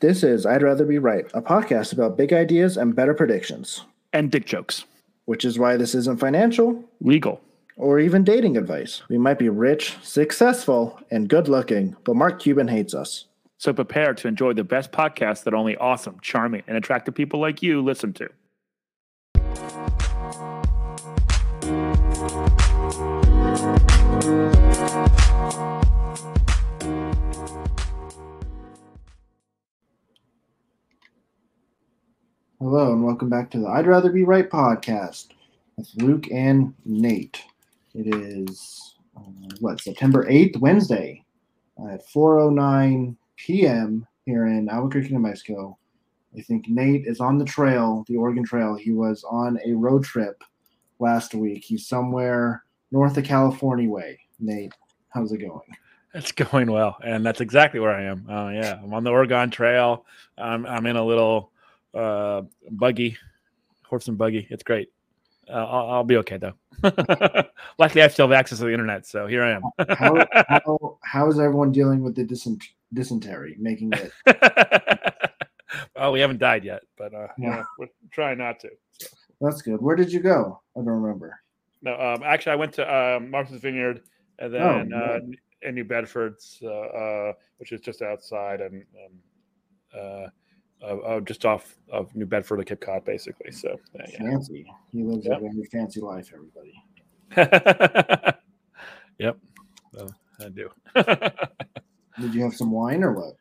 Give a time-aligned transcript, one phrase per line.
[0.00, 4.30] This is I'd Rather Be Right, a podcast about big ideas and better predictions, and
[4.30, 4.84] dick jokes,
[5.24, 7.40] which is why this isn't financial, legal,
[7.76, 9.02] or even dating advice.
[9.08, 13.24] We might be rich, successful, and good looking, but Mark Cuban hates us.
[13.56, 17.60] So prepare to enjoy the best podcast that only awesome, charming, and attractive people like
[17.60, 18.28] you listen to.
[32.70, 35.28] Hello, and welcome back to the I'd Rather Be Right podcast
[35.78, 37.42] with Luke and Nate.
[37.94, 39.22] It is, uh,
[39.60, 41.24] what, September 8th, Wednesday
[41.90, 44.06] at 4.09 p.m.
[44.26, 45.78] here in Albuquerque, New Mexico.
[46.36, 48.74] I think Nate is on the trail, the Oregon Trail.
[48.74, 50.44] He was on a road trip
[50.98, 51.64] last week.
[51.64, 54.20] He's somewhere north of California way.
[54.40, 54.74] Nate,
[55.08, 55.74] how's it going?
[56.12, 58.28] It's going well, and that's exactly where I am.
[58.28, 60.04] Uh, yeah, I'm on the Oregon Trail.
[60.36, 61.50] I'm, I'm in a little
[61.94, 63.16] uh, buggy,
[63.88, 64.46] horse and buggy.
[64.50, 64.90] It's great.
[65.48, 66.52] Uh, I'll, I'll, be okay though.
[67.78, 69.62] Luckily, I still have access to the internet, so here I am.
[69.96, 74.12] how, how, how is everyone dealing with the dysent- dysentery, making it?
[75.96, 77.62] well, we haven't died yet, but uh, yeah.
[77.78, 78.68] we're trying not to.
[79.00, 79.06] So.
[79.40, 79.80] That's good.
[79.80, 80.60] Where did you go?
[80.76, 81.40] I don't remember.
[81.80, 84.02] No, um, actually, I went to uh, Martha's Vineyard
[84.38, 88.84] and oh, then oh, in New Bedford's, uh, uh, which is just outside and.
[89.94, 90.30] Um,
[90.82, 93.50] uh, just off of New Bedford to Cape Cod, basically.
[93.50, 94.06] So yeah.
[94.18, 94.70] fancy.
[94.92, 95.38] He lives yep.
[95.38, 96.32] a very fancy life.
[96.32, 96.82] Everybody.
[99.18, 99.36] yep,
[99.98, 100.08] uh,
[100.40, 100.70] I do.
[102.20, 103.34] Did you have some wine or what?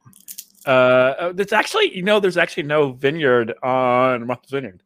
[0.66, 4.84] Uh, it's actually you know there's actually no vineyard on Martha's Vineyard.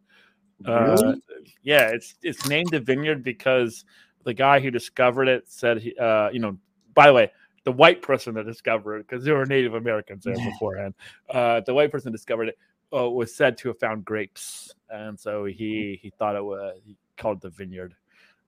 [0.64, 1.08] Really?
[1.08, 1.16] Uh,
[1.64, 3.86] yeah, it's it's named the vineyard because
[4.24, 6.58] the guy who discovered it said he, uh, you know,
[6.94, 7.32] by the way,
[7.64, 10.94] the white person that discovered it, because there were Native Americans there beforehand.
[11.30, 12.58] Uh, the white person discovered it
[12.94, 16.98] uh, was said to have found grapes, and so he he thought it was he
[17.18, 17.96] called it the vineyard.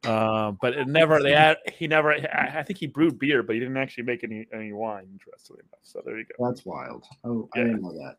[0.05, 3.53] Um, but it never they had he never I, I, think he brewed beer, but
[3.53, 5.07] he didn't actually make any any wine.
[5.11, 6.47] Interestingly enough, so there you go.
[6.47, 7.05] That's wild.
[7.23, 7.61] Oh, yeah.
[7.61, 8.17] I didn't know that.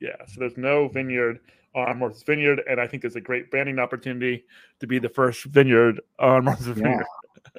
[0.00, 1.40] Yeah, so there's no vineyard
[1.74, 4.44] on Martha's Vineyard, and I think there's a great branding opportunity
[4.80, 6.74] to be the first vineyard on Martha's yeah.
[6.74, 7.06] Vineyard.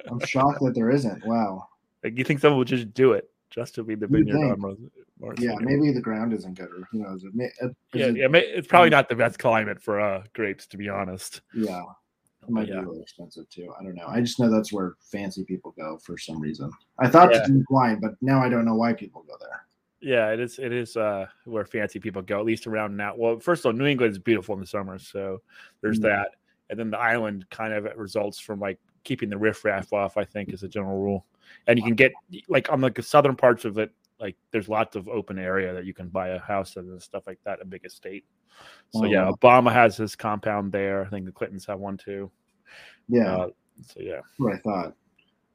[0.08, 1.24] I'm shocked that there isn't.
[1.26, 1.68] Wow.
[2.04, 4.90] Like you think someone would just do it just to be the vineyard on
[5.38, 5.62] Yeah, vineyard.
[5.62, 7.24] maybe the ground isn't good, or who knows?
[7.24, 10.66] It may, it, yeah, it, yeah, it's probably not the best climate for uh, grapes,
[10.68, 11.40] to be honest.
[11.54, 11.82] Yeah,
[12.42, 12.80] it might yeah.
[12.80, 13.72] be really expensive too.
[13.78, 14.06] I don't know.
[14.06, 16.70] I just know that's where fancy people go for some reason.
[16.98, 17.40] I thought yeah.
[17.40, 19.66] to drink wine, but now I don't know why people go there.
[20.00, 20.58] Yeah, it is.
[20.58, 23.14] It is uh, where fancy people go, at least around now.
[23.16, 25.40] Well, first of all, New England is beautiful in the summer, so
[25.80, 26.08] there's mm-hmm.
[26.08, 26.32] that.
[26.68, 30.16] And then the island kind of results from like keeping the riffraff off.
[30.16, 31.26] I think is a general rule.
[31.66, 32.12] And you can get
[32.48, 35.94] like on the southern parts of it like there's lots of open area that you
[35.94, 38.24] can buy a house and stuff like that a big estate.
[38.90, 41.04] So oh, yeah obama has his compound there.
[41.04, 42.30] I think the clintons have one too.
[43.08, 43.36] Yeah.
[43.36, 43.48] Uh,
[43.82, 44.20] so yeah.
[44.20, 44.94] That's what i thought.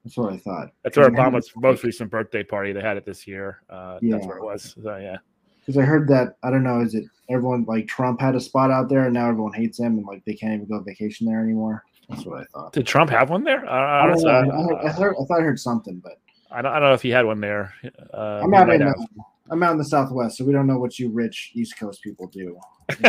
[0.04, 0.70] That's what i thought.
[0.84, 3.64] That's where obama's most recent birthday party they had it this year.
[3.70, 4.16] Uh yeah.
[4.16, 4.76] that's where it was.
[4.82, 5.18] So yeah.
[5.62, 8.72] Because i heard that i don't know is it everyone like trump had a spot
[8.72, 11.42] out there and now everyone hates him and like they can't even go vacation there
[11.42, 12.74] anymore that's what I thought.
[12.74, 13.70] Did Trump have one there?
[13.70, 14.30] I, I don't know.
[14.30, 16.20] I, heard, I, heard, I, thought I heard something, but
[16.52, 17.74] I don't, I don't know if he had one there.
[18.14, 19.08] Uh, I'm out in the,
[19.52, 22.28] I'm out in the Southwest, so we don't know what you rich East Coast people
[22.28, 22.58] do.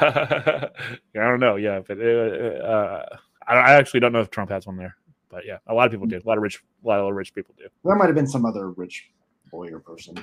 [0.00, 0.70] I
[1.14, 1.56] don't know.
[1.56, 3.06] Yeah, but uh, uh,
[3.46, 4.96] I actually don't know if Trump has one there.
[5.28, 6.16] But yeah, a lot of people do.
[6.16, 7.66] A lot of rich, a lot of rich people do.
[7.84, 9.10] There might have been some other rich
[9.52, 10.16] lawyer person.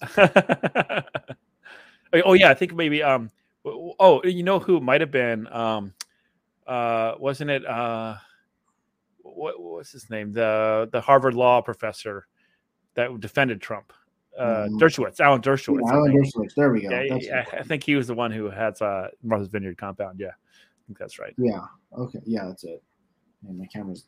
[2.24, 3.30] oh yeah, I think maybe um
[3.64, 5.94] oh you know who might have been um
[6.66, 7.64] uh, wasn't it?
[7.66, 8.16] Uh,
[9.22, 10.32] what, what's his name?
[10.32, 12.26] The the Harvard law professor
[12.94, 13.92] that defended Trump.
[14.38, 14.78] Uh, mm.
[14.78, 15.80] Dershowitz, Alan Dershowitz.
[15.86, 16.54] Yeah, Alan Dershowitz.
[16.54, 16.90] There we go.
[16.90, 20.20] Yeah, yeah I think he was the one who had uh, Martha's Vineyard compound.
[20.20, 21.34] Yeah, I think that's right.
[21.38, 21.60] Yeah.
[21.96, 22.20] Okay.
[22.24, 22.82] Yeah, that's it.
[23.42, 24.04] Man, my camera's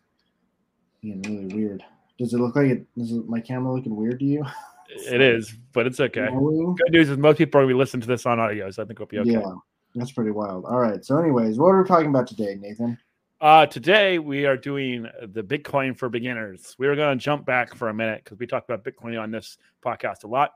[1.00, 1.82] being really weird.
[2.18, 2.86] Does it look like it?
[2.96, 4.44] Is my camera looking weird to you?
[4.90, 6.28] It is, but it's okay.
[6.30, 8.82] Good news is most people are going to be listening to this on audio, so
[8.82, 9.32] I think we'll be okay.
[9.32, 9.52] Yeah.
[9.98, 10.64] That's pretty wild.
[10.64, 11.04] All right.
[11.04, 12.96] So, anyways, what are we talking about today, Nathan?
[13.40, 16.74] Uh, today we are doing the Bitcoin for beginners.
[16.78, 19.30] We are going to jump back for a minute because we talked about Bitcoin on
[19.30, 20.52] this podcast a lot,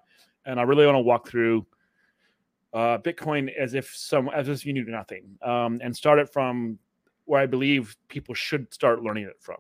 [0.47, 1.67] and I really want to walk through
[2.73, 6.79] uh, Bitcoin as if some as if you knew nothing, um, and start it from
[7.25, 9.59] where I believe people should start learning it from.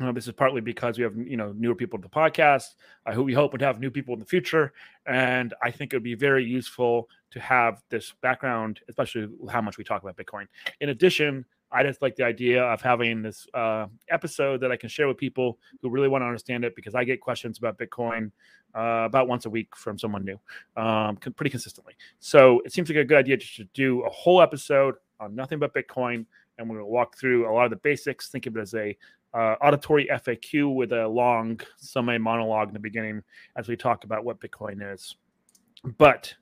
[0.00, 2.74] Uh, this is partly because we have you know newer people to the podcast.
[3.06, 4.72] I hope we hope would have new people in the future,
[5.06, 9.76] and I think it would be very useful to have this background, especially how much
[9.76, 10.46] we talk about Bitcoin.
[10.80, 14.88] In addition, I just like the idea of having this uh, episode that I can
[14.88, 18.30] share with people who really want to understand it because I get questions about Bitcoin
[18.76, 20.38] uh, about once a week from someone new,
[20.80, 21.94] um, pretty consistently.
[22.20, 25.58] So it seems like a good idea just to do a whole episode on nothing
[25.58, 26.24] but Bitcoin,
[26.58, 28.28] and we're going to walk through a lot of the basics.
[28.28, 28.96] Think of it as a
[29.32, 33.24] uh, auditory FAQ with a long semi monologue in the beginning
[33.56, 35.16] as we talk about what Bitcoin is.
[35.98, 36.32] But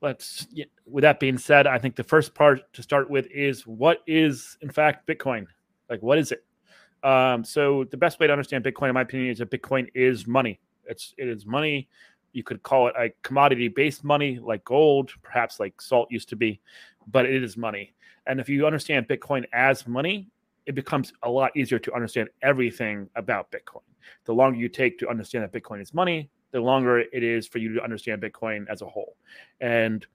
[0.00, 0.46] let's,
[0.86, 4.56] with that being said, I think the first part to start with is what is,
[4.60, 5.46] in fact, Bitcoin?
[5.90, 6.44] Like, what is it?
[7.02, 10.26] Um, so the best way to understand Bitcoin, in my opinion, is that Bitcoin is
[10.26, 10.60] money.
[10.86, 11.88] It's it is money.
[12.32, 16.60] You could call it a commodity-based money, like gold, perhaps like salt used to be,
[17.06, 17.94] but it is money.
[18.26, 20.28] And if you understand Bitcoin as money,
[20.66, 23.80] it becomes a lot easier to understand everything about Bitcoin.
[24.24, 27.58] The longer you take to understand that Bitcoin is money, the longer it is for
[27.58, 29.16] you to understand Bitcoin as a whole.
[29.60, 30.06] And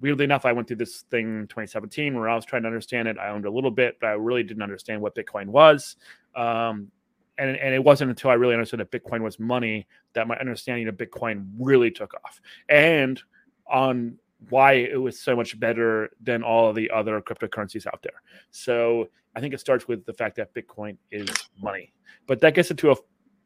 [0.00, 3.08] weirdly enough, I went through this thing in 2017 where I was trying to understand
[3.08, 3.18] it.
[3.18, 5.96] I owned a little bit, but I really didn't understand what Bitcoin was.
[6.36, 6.90] Um,
[7.38, 10.88] and, and it wasn't until I really understood that Bitcoin was money that my understanding
[10.88, 12.40] of Bitcoin really took off.
[12.68, 13.22] And
[13.70, 14.18] on
[14.50, 18.22] why it was so much better than all of the other cryptocurrencies out there.
[18.50, 21.28] So I think it starts with the fact that Bitcoin is
[21.60, 21.92] money.
[22.26, 22.96] But that gets into a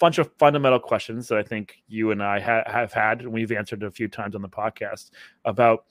[0.03, 3.53] bunch of fundamental questions that I think you and I ha- have had, and we've
[3.53, 5.13] answered a few times on the podcast
[5.45, 5.85] about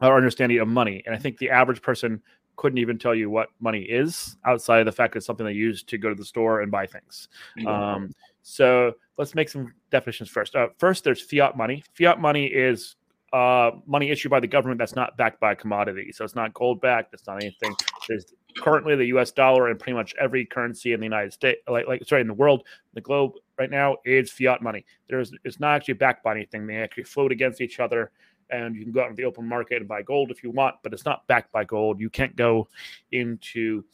[0.00, 1.02] our understanding of money.
[1.04, 2.22] And I think the average person
[2.54, 5.52] couldn't even tell you what money is outside of the fact that it's something they
[5.52, 7.28] use to go to the store and buy things.
[7.66, 8.12] Um,
[8.42, 10.54] so let's make some definitions first.
[10.54, 11.82] Uh, first, there's fiat money.
[11.94, 12.94] Fiat money is
[13.32, 16.12] uh, money issued by the government that's not backed by a commodity.
[16.12, 17.14] So it's not gold backed.
[17.14, 17.74] It's not anything.
[18.08, 18.24] There's
[18.58, 19.30] currently the U.S.
[19.30, 22.34] dollar and pretty much every currency in the United States, like, like sorry, in the
[22.34, 24.84] world, the globe right now is fiat money.
[25.08, 26.66] There's it's not actually backed by anything.
[26.66, 28.10] They actually float against each other,
[28.50, 30.76] and you can go out in the open market and buy gold if you want,
[30.82, 32.00] but it's not backed by gold.
[32.00, 32.68] You can't go
[33.12, 33.84] into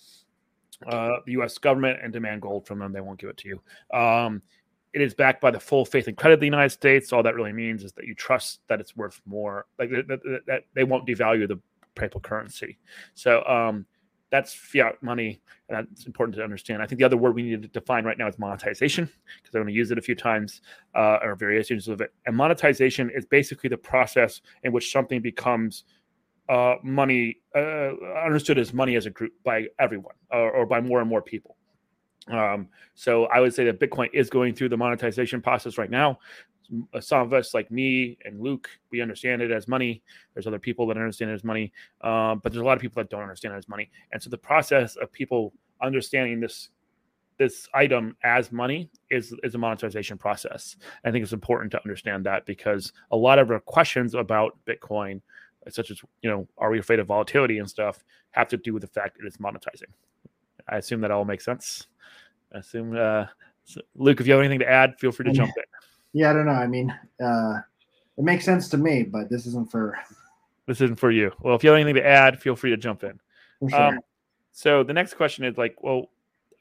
[0.86, 1.58] uh, the U.S.
[1.58, 2.92] government and demand gold from them.
[2.92, 3.98] They won't give it to you.
[3.98, 4.42] Um,
[4.96, 7.12] it is backed by the full faith and credit of the United States.
[7.12, 10.40] All that really means is that you trust that it's worth more, like that, that,
[10.46, 11.60] that they won't devalue the
[11.94, 12.78] papal currency.
[13.12, 13.84] So um,
[14.30, 16.82] that's fiat money, and that's important to understand.
[16.82, 19.60] I think the other word we need to define right now is monetization, because I'm
[19.60, 20.62] going to use it a few times
[20.94, 22.14] uh, or variations of it.
[22.24, 25.84] And monetization is basically the process in which something becomes
[26.48, 27.90] uh, money uh,
[28.24, 31.55] understood as money as a group by everyone or, or by more and more people.
[32.28, 36.18] Um, so I would say that Bitcoin is going through the monetization process right now.
[36.92, 40.02] Uh, some of us, like me and Luke, we understand it as money.
[40.34, 43.00] There's other people that understand it as money, uh, but there's a lot of people
[43.00, 43.90] that don't understand it as money.
[44.12, 46.70] And so the process of people understanding this
[47.38, 50.76] this item as money is is a monetization process.
[51.04, 55.20] I think it's important to understand that because a lot of our questions about Bitcoin,
[55.68, 58.82] such as you know, are we afraid of volatility and stuff, have to do with
[58.82, 59.92] the fact that it's monetizing.
[60.68, 61.86] I assume that all makes sense.
[62.56, 63.26] I assume, uh,
[63.64, 65.64] so Luke, if you have anything to add, feel free to jump in.
[66.14, 66.52] Yeah, I don't know.
[66.52, 66.90] I mean,
[67.22, 67.60] uh,
[68.16, 69.98] it makes sense to me, but this isn't for.
[70.66, 71.30] This isn't for you.
[71.40, 73.20] Well, if you have anything to add, feel free to jump in.
[73.68, 73.80] Sure.
[73.80, 74.00] Um,
[74.52, 76.08] so the next question is like, well,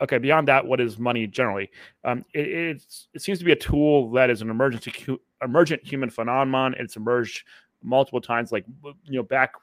[0.01, 1.71] okay, beyond that, what is money generally?
[2.03, 2.83] Um, it,
[3.13, 4.93] it seems to be a tool that is an emergency
[5.41, 6.75] emergent human phenomenon.
[6.77, 7.45] It's emerged
[7.81, 8.65] multiple times, like
[9.05, 9.53] you know, back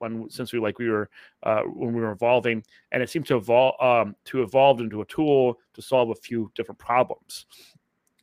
[0.00, 1.08] when since we like we were
[1.44, 5.06] uh, when we were evolving, and it seemed to evolve um, to evolve into a
[5.06, 7.46] tool to solve a few different problems.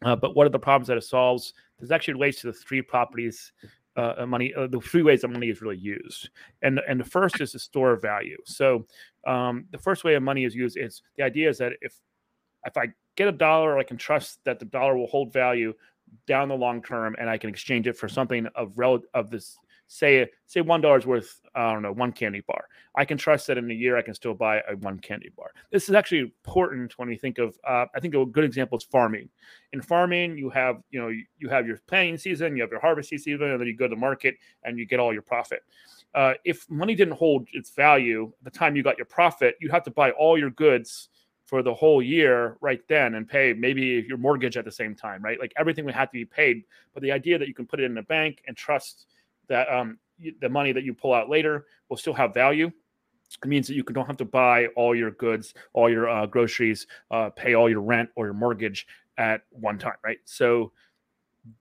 [0.03, 1.53] Uh, but what are the problems that it solves?
[1.79, 3.51] This actually relates to the three properties
[3.97, 6.29] uh, money, uh, the three ways that money is really used.
[6.61, 8.37] And and the first is to store value.
[8.45, 8.85] So
[9.25, 11.95] um, the first way of money is used is the idea is that if
[12.65, 15.73] if I get a dollar, I can trust that the dollar will hold value
[16.27, 19.57] down the long term, and I can exchange it for something of rel- of this
[19.87, 22.65] say say one dollar's worth I don't know one candy bar.
[22.95, 25.51] I can trust that in a year I can still buy a one candy bar.
[25.71, 27.57] This is actually important when we think of.
[27.63, 29.29] Uh, I think a good example is farming.
[29.73, 32.81] In farming, you have you know you, you have your planting season, you have your
[32.81, 35.63] harvesting season, and then you go to market and you get all your profit.
[36.13, 39.83] Uh, if money didn't hold its value the time you got your profit, you have
[39.83, 41.09] to buy all your goods
[41.45, 45.21] for the whole year right then and pay maybe your mortgage at the same time,
[45.21, 45.39] right?
[45.39, 46.63] Like everything would have to be paid.
[46.93, 49.07] But the idea that you can put it in a bank and trust
[49.47, 49.97] that um,
[50.41, 52.71] the money that you pull out later will still have value.
[53.43, 56.87] It means that you don't have to buy all your goods, all your uh, groceries,
[57.11, 58.87] uh, pay all your rent or your mortgage
[59.17, 60.19] at one time, right?
[60.25, 60.71] So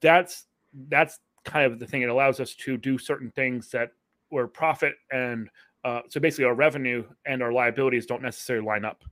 [0.00, 0.46] that's
[0.88, 2.02] that's kind of the thing.
[2.02, 3.92] It allows us to do certain things that
[4.28, 5.48] where profit and
[5.84, 9.04] uh, so basically our revenue and our liabilities don't necessarily line up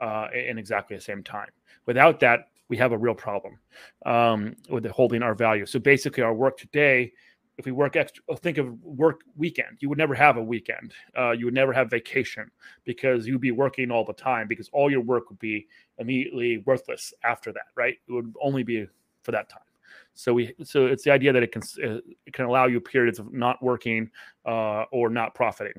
[0.00, 1.48] uh, in exactly the same time.
[1.86, 3.58] Without that, we have a real problem
[4.04, 5.66] um, with holding our value.
[5.66, 7.12] So basically, our work today
[7.58, 9.78] if we work extra, oh, think of work weekend.
[9.80, 10.92] You would never have a weekend.
[11.16, 12.50] Uh, you would never have vacation
[12.84, 15.66] because you'd be working all the time because all your work would be
[15.98, 17.96] immediately worthless after that, right?
[18.08, 18.86] It would only be
[19.22, 19.60] for that time.
[20.14, 23.18] So we, so it's the idea that it can uh, it can allow you periods
[23.18, 24.10] of not working
[24.46, 25.74] uh, or not profiting.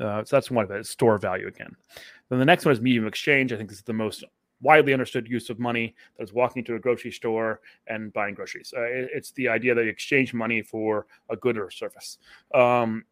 [0.00, 0.86] Uh, so that's one of it.
[0.86, 1.74] Store value again.
[2.28, 3.52] Then the next one is medium exchange.
[3.52, 4.24] I think this is the most
[4.62, 8.72] widely understood use of money that is walking to a grocery store and buying groceries.
[8.76, 12.18] Uh, it, it's the idea that you exchange money for a good or a service.
[12.54, 13.04] Um,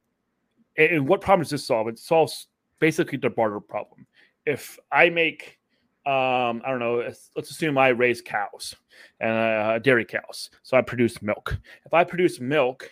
[0.77, 1.89] and, and, what problem does this solve?
[1.89, 2.47] It solves
[2.79, 4.07] basically the barter problem.
[4.47, 5.59] If I make,
[6.07, 6.97] um, I don't know,
[7.37, 8.75] let's assume I raise cows
[9.19, 11.59] and uh, dairy cows, so I produce milk.
[11.85, 12.91] If I produce milk,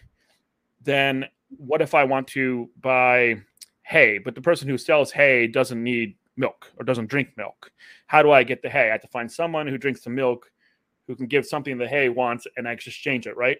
[0.83, 1.25] then
[1.57, 3.37] what if I want to buy
[3.83, 7.71] hay, but the person who sells hay doesn't need milk or doesn't drink milk.
[8.07, 8.89] How do I get the hay?
[8.89, 10.51] I have to find someone who drinks the milk
[11.07, 13.59] who can give something the hay wants and I exchange it, right?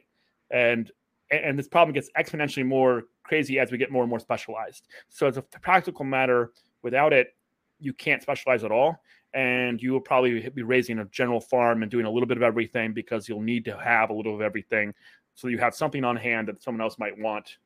[0.51, 0.91] And
[1.31, 4.87] and this problem gets exponentially more crazy as we get more and more specialized.
[5.11, 7.35] So as a practical matter, without it,
[7.79, 9.03] you can't specialize at all.
[9.35, 12.43] And you will probably be raising a general farm and doing a little bit of
[12.43, 14.95] everything because you'll need to have a little of everything.
[15.35, 17.59] So you have something on hand that someone else might want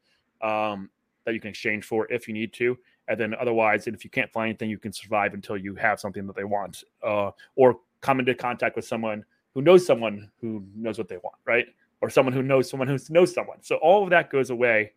[0.42, 0.90] um,
[1.24, 2.76] that you can exchange for if you need to
[3.12, 6.00] and then otherwise and if you can't find anything you can survive until you have
[6.00, 10.64] something that they want uh, or come into contact with someone who knows someone who
[10.74, 11.66] knows what they want right
[12.00, 14.90] or someone who knows someone who knows someone so all of that goes away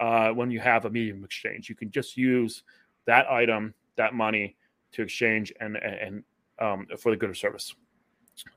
[0.00, 2.62] uh, when you have a medium of exchange you can just use
[3.04, 4.56] that item that money
[4.92, 6.24] to exchange and and
[6.60, 7.74] um, for the good or service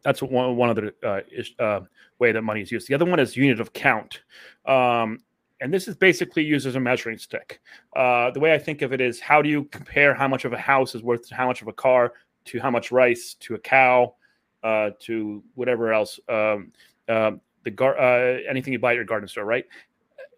[0.04, 1.22] that's one, one other uh,
[1.60, 1.82] uh,
[2.20, 2.88] way that money is used.
[2.88, 4.22] The other one is unit of count.
[4.66, 5.20] Um,
[5.62, 7.62] and this is basically used as a measuring stick.
[7.96, 10.54] Uh, the way I think of it is how do you compare how much of
[10.54, 12.14] a house is worth to how much of a car
[12.46, 14.16] to how much rice to a cow
[14.64, 16.72] uh, to whatever else um,
[17.08, 17.32] uh,
[17.64, 19.66] the gar- uh, anything you buy at your garden store, right?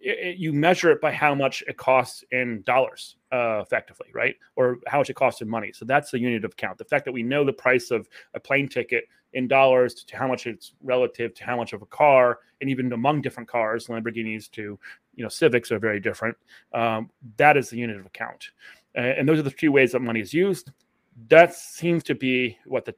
[0.06, 4.36] It, you measure it by how much it costs in dollars, uh, effectively, right?
[4.56, 5.72] Or how much it costs in money.
[5.74, 6.78] So that's the unit of count.
[6.78, 10.28] The fact that we know the price of a plane ticket in dollars to how
[10.28, 14.52] much it's relative to how much of a car, and even among different cars, Lamborghinis
[14.52, 14.78] to
[15.16, 16.36] you know civics are very different
[16.74, 18.50] um, that is the unit of account
[18.96, 20.72] and those are the three ways that money is used
[21.30, 22.96] that seems to be what the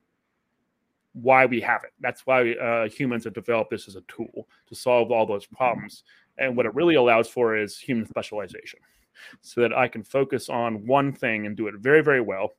[1.13, 4.75] why we have it that's why uh, humans have developed this as a tool to
[4.75, 6.03] solve all those problems
[6.37, 8.79] and what it really allows for is human specialization
[9.41, 12.53] so that i can focus on one thing and do it very very well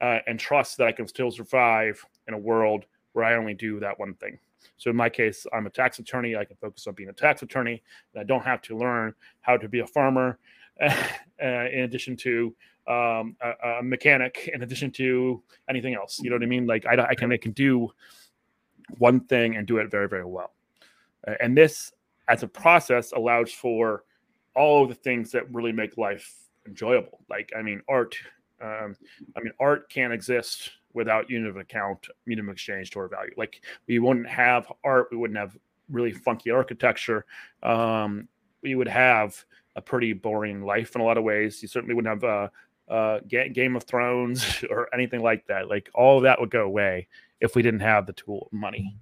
[0.00, 3.80] uh, and trust that i can still survive in a world where i only do
[3.80, 4.38] that one thing
[4.76, 6.36] so in my case, I'm a tax attorney.
[6.36, 7.82] I can focus on being a tax attorney.
[8.14, 10.38] And I don't have to learn how to be a farmer,
[10.80, 10.94] uh,
[11.38, 12.54] in addition to
[12.88, 16.18] um, a, a, mechanic, in addition to anything else.
[16.20, 16.66] You know what I mean?
[16.66, 17.92] Like I, I can I can do
[18.98, 20.52] one thing and do it very very well.
[21.40, 21.92] And this,
[22.30, 24.04] as a process, allows for
[24.54, 26.34] all of the things that really make life
[26.66, 27.20] enjoyable.
[27.28, 28.16] Like I mean, art.
[28.62, 28.94] Um,
[29.36, 33.32] I mean, art can't exist without unit of account, medium of exchange, store value.
[33.36, 35.56] Like we wouldn't have art, we wouldn't have
[35.88, 37.24] really funky architecture.
[37.62, 38.28] Um,
[38.62, 39.42] we would have
[39.76, 41.62] a pretty boring life in a lot of ways.
[41.62, 45.68] You certainly wouldn't have uh, uh, Game of Thrones or anything like that.
[45.68, 47.08] Like all of that would go away
[47.40, 48.96] if we didn't have the tool of money.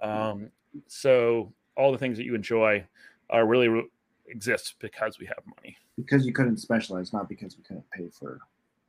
[0.00, 0.50] Um,
[0.86, 2.84] so all the things that you enjoy
[3.30, 3.88] are really re-
[4.28, 5.76] exist because we have money.
[5.96, 8.40] Because you couldn't specialize, not because we couldn't pay for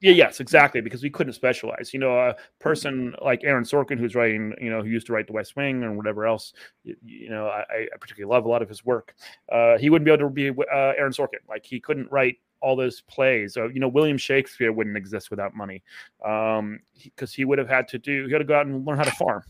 [0.04, 0.82] yeah, yes, exactly.
[0.82, 1.94] Because we couldn't specialize.
[1.94, 5.28] You know, a person like Aaron Sorkin, who's writing, you know, who used to write
[5.28, 6.52] The West Wing and whatever else.
[6.84, 9.16] You, you know, I, I, particularly love a lot of his work.
[9.50, 11.40] Uh, he wouldn't be able to be uh, Aaron Sorkin.
[11.48, 13.54] Like he couldn't write all those plays.
[13.54, 15.82] So, you know, William Shakespeare wouldn't exist without money,
[16.20, 18.26] because um, he, he, would have had to do.
[18.26, 19.44] He had to go out and learn how to farm.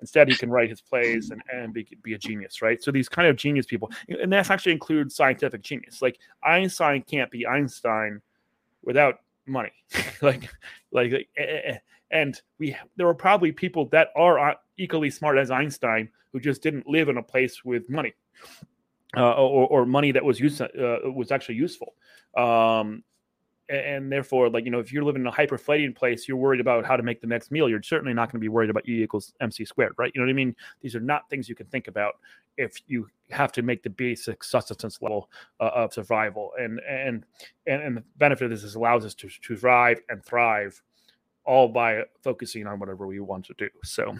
[0.00, 2.82] Instead, he can write his plays and, and be, be a genius, right?
[2.82, 6.02] So these kind of genius people, and that actually includes scientific genius.
[6.02, 8.20] Like Einstein can't be Einstein
[8.82, 9.72] without money
[10.22, 10.48] like
[10.92, 11.78] like eh, eh, eh.
[12.10, 16.62] and we there are probably people that are uh, equally smart as einstein who just
[16.62, 18.12] didn't live in a place with money
[19.16, 21.94] uh, or, or money that was use, uh, was actually useful
[22.36, 23.02] um,
[23.68, 26.84] and therefore, like you know, if you're living in a hyperflating place, you're worried about
[26.84, 27.68] how to make the next meal.
[27.68, 30.12] You're certainly not going to be worried about E equals MC squared, right?
[30.14, 30.54] You know what I mean?
[30.82, 32.14] These are not things you can think about
[32.56, 35.30] if you have to make the basic sustenance level
[35.60, 36.52] uh, of survival.
[36.58, 37.24] And and
[37.66, 40.80] and and the benefit of this is allows us to to thrive and thrive,
[41.44, 43.68] all by focusing on whatever we want to do.
[43.82, 44.16] So,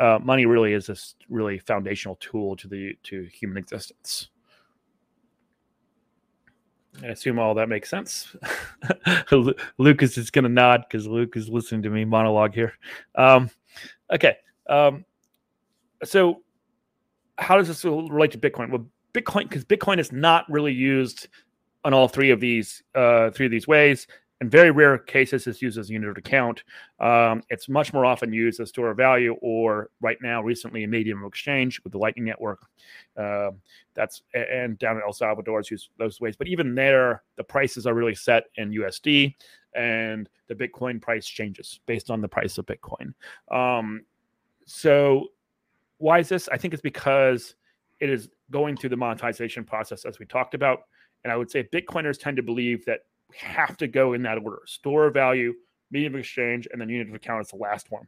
[0.00, 4.28] uh, money really is this really foundational tool to the to human existence.
[7.02, 8.34] I assume all that makes sense.
[9.78, 12.74] Lucas is going to nod because Luke is listening to me monologue here.
[13.14, 13.50] Um,
[14.12, 14.36] okay.
[14.68, 15.04] Um,
[16.04, 16.42] so,
[17.38, 18.70] how does this relate to Bitcoin?
[18.70, 21.28] Well, Bitcoin because Bitcoin is not really used
[21.84, 24.06] on all three of these uh, three of these ways.
[24.42, 26.64] In very rare cases, it's used as a unit of account.
[26.98, 30.88] Um, it's much more often used as store of value, or right now, recently, a
[30.88, 32.58] medium of exchange with the Lightning Network.
[33.16, 33.52] Uh,
[33.94, 36.34] that's and down in El Salvador, it's used those ways.
[36.34, 39.32] But even there, the prices are really set in USD,
[39.76, 43.14] and the Bitcoin price changes based on the price of Bitcoin.
[43.48, 44.04] Um,
[44.66, 45.28] so,
[45.98, 46.48] why is this?
[46.48, 47.54] I think it's because
[48.00, 50.80] it is going through the monetization process, as we talked about.
[51.22, 53.02] And I would say Bitcoiners tend to believe that
[53.36, 55.54] have to go in that order store of value,
[55.90, 58.06] medium of exchange, and then unit of account is the last one.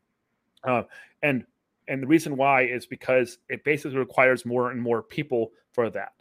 [0.62, 0.82] Uh,
[1.22, 1.44] and
[1.88, 6.12] and the reason why is because it basically requires more and more people for that.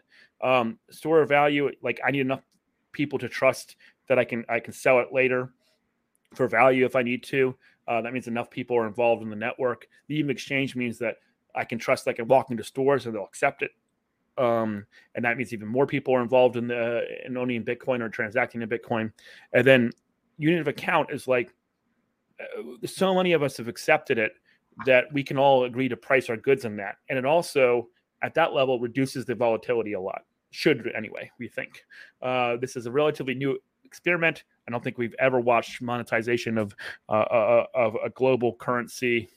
[0.41, 2.41] Um, store of value, like I need enough
[2.91, 5.53] people to trust that I can I can sell it later
[6.35, 7.55] for value if I need to.
[7.87, 9.87] Uh, that means enough people are involved in the network.
[10.07, 11.17] Medium exchange means that
[11.55, 13.71] I can trust like I can walk into stores and they'll accept it
[14.37, 14.85] um,
[15.15, 18.61] and that means even more people are involved in the in owning Bitcoin or transacting
[18.61, 19.11] in Bitcoin.
[19.53, 19.91] And then
[20.37, 21.53] unit of account is like
[22.39, 24.33] uh, so many of us have accepted it
[24.85, 27.89] that we can all agree to price our goods in that, and it also
[28.23, 30.23] at that level reduces the volatility a lot.
[30.51, 31.83] Should anyway, we think
[32.21, 34.43] uh, this is a relatively new experiment.
[34.67, 36.75] I don't think we've ever watched monetization of
[37.09, 39.29] uh, uh of a global currency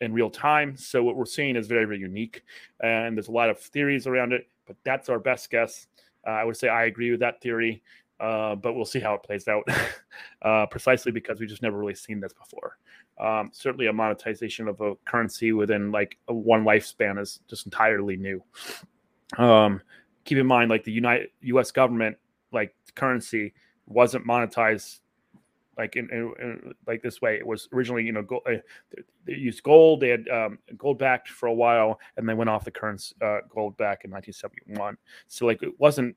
[0.00, 0.76] in real time.
[0.76, 2.42] So what we're seeing is very, very unique,
[2.82, 4.48] and there's a lot of theories around it.
[4.66, 5.86] But that's our best guess.
[6.26, 7.82] Uh, I would say I agree with that theory,
[8.20, 9.68] uh, but we'll see how it plays out.
[10.42, 12.78] uh, precisely because we just never really seen this before.
[13.18, 18.42] Um, certainly, a monetization of a currency within like one lifespan is just entirely new.
[19.36, 19.82] Um,
[20.24, 21.70] keep in mind, like the United U.S.
[21.70, 22.16] government,
[22.52, 23.52] like currency
[23.86, 25.00] wasn't monetized
[25.80, 27.36] like in, in, in, like this way.
[27.36, 28.56] It was originally, you know, uh,
[29.24, 30.00] they used gold.
[30.00, 33.38] They had um, gold backed for a while, and they went off the current uh,
[33.48, 34.98] gold back in 1971.
[35.28, 36.16] So like it wasn't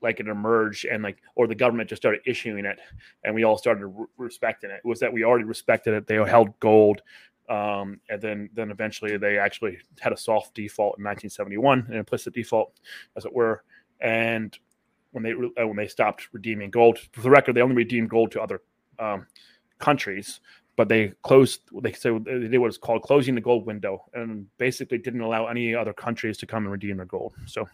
[0.00, 2.78] like it emerged and like or the government just started issuing it,
[3.22, 4.80] and we all started re- respecting it.
[4.82, 4.88] it.
[4.88, 6.06] Was that we already respected it?
[6.06, 7.02] They held gold.
[7.48, 12.34] Um, and then, then eventually they actually had a soft default in 1971, an implicit
[12.34, 12.72] default,
[13.16, 13.62] as it were.
[14.00, 14.58] And
[15.12, 18.32] when they uh, when they stopped redeeming gold, for the record, they only redeemed gold
[18.32, 18.62] to other
[18.98, 19.26] um,
[19.78, 20.40] countries,
[20.76, 21.60] but they closed.
[21.82, 25.46] They so they did what is called closing the gold window, and basically didn't allow
[25.46, 27.34] any other countries to come and redeem their gold.
[27.46, 27.68] So,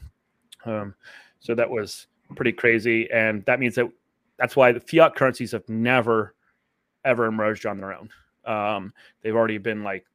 [0.65, 0.95] um,
[1.41, 2.07] so that was
[2.37, 3.91] pretty crazy, and that means that
[4.39, 6.35] that's why the fiat currencies have never
[7.05, 8.09] ever emerged on their own.
[8.45, 10.07] Um, they've already been like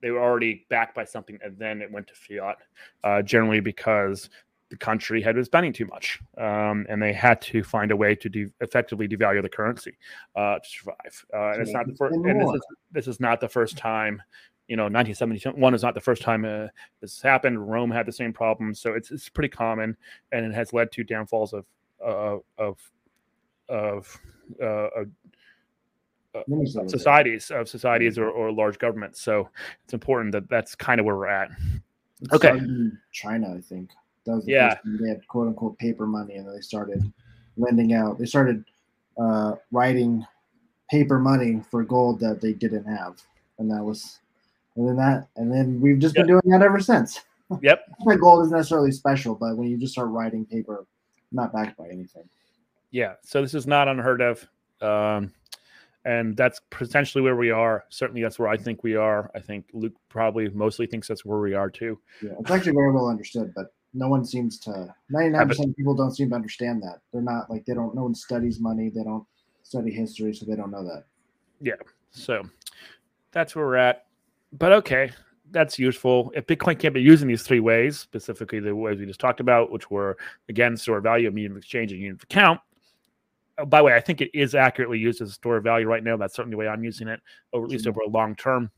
[0.00, 2.58] they were already backed by something, and then it went to fiat.
[3.04, 4.30] Uh, generally, because
[4.70, 8.14] the country had been spending too much, um, and they had to find a way
[8.14, 9.96] to de- effectively devalue the currency
[10.36, 11.26] uh, to survive.
[11.34, 12.14] Uh, and it's not the first.
[12.14, 14.22] And this is, this is not the first time.
[14.68, 16.68] You know, 1971 is not the first time uh,
[17.00, 17.68] this happened.
[17.68, 19.96] Rome had the same problem, so it's it's pretty common,
[20.30, 21.66] and it has led to downfalls of
[22.04, 22.78] uh, of
[23.68, 24.20] of
[24.62, 25.04] uh,
[26.86, 29.20] societies of societies or, or large governments.
[29.20, 29.48] So
[29.82, 31.50] it's important that that's kind of where we're at.
[32.20, 32.60] It's okay,
[33.12, 33.90] China, I think.
[34.26, 34.70] That was the yeah.
[34.70, 37.12] first time they had quote unquote paper money, and then they started
[37.56, 38.18] lending out.
[38.18, 38.64] They started
[39.18, 40.26] uh, writing
[40.90, 43.20] paper money for gold that they didn't have,
[43.58, 44.18] and that was,
[44.76, 46.26] and then that, and then we've just yep.
[46.26, 47.20] been doing that ever since.
[47.62, 47.80] Yep.
[48.04, 50.86] like gold isn't necessarily special, but when you just start writing paper,
[51.32, 52.22] not backed by anything.
[52.92, 53.14] Yeah.
[53.24, 54.48] So this is not unheard of.
[54.80, 55.32] Um,
[56.04, 57.84] and that's potentially where we are.
[57.88, 59.30] Certainly, that's where I think we are.
[59.34, 61.98] I think Luke probably mostly thinks that's where we are too.
[62.22, 66.14] Yeah, it's actually very well understood, but no one seems to 99% of people don't
[66.14, 67.00] seem to understand that.
[67.12, 69.26] They're not like they don't no one studies money they don't
[69.62, 71.04] study history so they don't know that.
[71.60, 71.74] Yeah
[72.10, 72.42] so
[73.32, 74.06] that's where we're at.
[74.52, 75.12] But okay
[75.52, 76.32] that's useful.
[76.34, 79.40] If bitcoin can't be used in these three ways specifically the ways we just talked
[79.40, 80.16] about which were
[80.48, 82.60] again store of value medium of exchange and unit of account.
[83.58, 85.86] Oh, by the way i think it is accurately used as a store of value
[85.86, 86.16] right now.
[86.16, 87.20] That's certainly the way i'm using it
[87.52, 87.90] or at least mm-hmm.
[87.90, 88.70] over a long term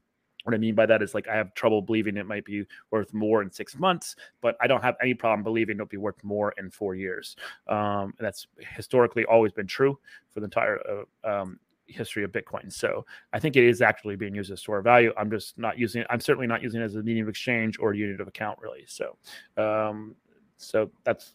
[0.44, 3.12] what I mean by that is like I have trouble believing it might be worth
[3.12, 6.52] more in six months, but I don't have any problem believing it'll be worth more
[6.58, 7.36] in four years.
[7.68, 9.98] Um, that's historically always been true
[10.30, 10.80] for the entire
[11.24, 12.72] uh, um, history of Bitcoin.
[12.72, 15.12] So I think it is actually being used as store of value.
[15.16, 16.04] I'm just not using.
[16.10, 18.84] I'm certainly not using it as a medium of exchange or unit of account, really.
[18.86, 19.16] So,
[19.56, 20.14] um,
[20.56, 21.34] so that's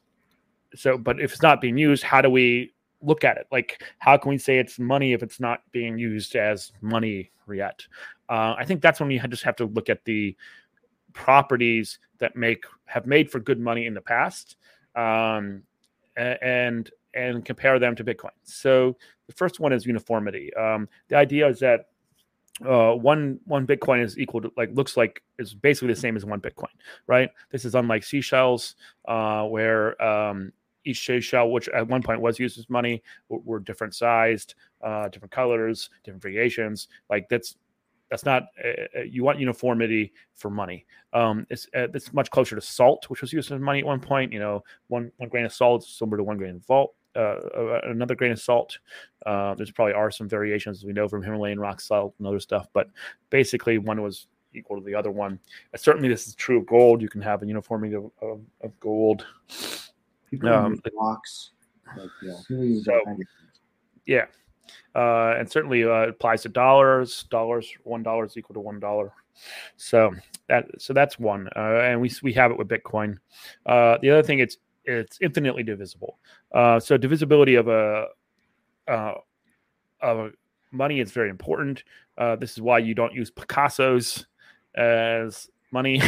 [0.76, 0.98] so.
[0.98, 3.48] But if it's not being used, how do we look at it?
[3.52, 7.86] Like, how can we say it's money if it's not being used as money yet?
[8.30, 10.36] Uh, I think that's when we just have to look at the
[11.14, 14.58] properties that make have made for good money in the past,
[14.96, 15.64] um,
[16.16, 18.32] and and compare them to Bitcoin.
[18.44, 20.54] So the first one is uniformity.
[20.56, 21.88] Um, the idea is that
[22.66, 26.26] uh, one one Bitcoin is equal to like looks like is basically the same as
[26.26, 26.74] one Bitcoin,
[27.06, 27.30] right?
[27.52, 28.76] This is unlike seashells,
[29.08, 30.52] uh, where um,
[30.88, 35.32] each seashell, which at one point was used as money, were, different sized, uh, different
[35.32, 36.88] colors, different variations.
[37.10, 37.56] Like that's
[38.10, 40.86] that's not uh, you want uniformity for money.
[41.14, 44.00] Um, it's uh, it's much closer to salt, which was used as money at one
[44.00, 44.32] point.
[44.32, 46.94] You know, one one grain of salt is similar to one grain of salt.
[47.16, 48.78] Uh, another grain of salt.
[49.26, 52.68] Uh, there's probably are some variations we know from Himalayan rock salt and other stuff,
[52.74, 52.90] but
[53.32, 55.40] basically one was equal to the other one.
[55.74, 57.02] Uh, certainly, this is true of gold.
[57.02, 59.26] You can have a uniformity of, of, of gold.
[60.44, 61.52] Um, blocks.
[61.98, 63.02] Like, yeah, so,
[64.06, 64.26] yeah.
[64.96, 67.24] Uh, and certainly uh, applies to dollars.
[67.30, 69.14] Dollars, one dollar is equal to one dollar.
[69.78, 70.14] So
[70.50, 73.18] that so that's one, uh, and we we have it with Bitcoin.
[73.66, 76.18] Uh, the other thing, it's it's infinitely divisible.
[76.52, 78.08] Uh, so divisibility of a
[78.88, 79.14] uh,
[80.02, 80.32] of
[80.72, 81.84] money is very important.
[82.18, 84.26] Uh, this is why you don't use Picassos
[84.76, 86.02] as money.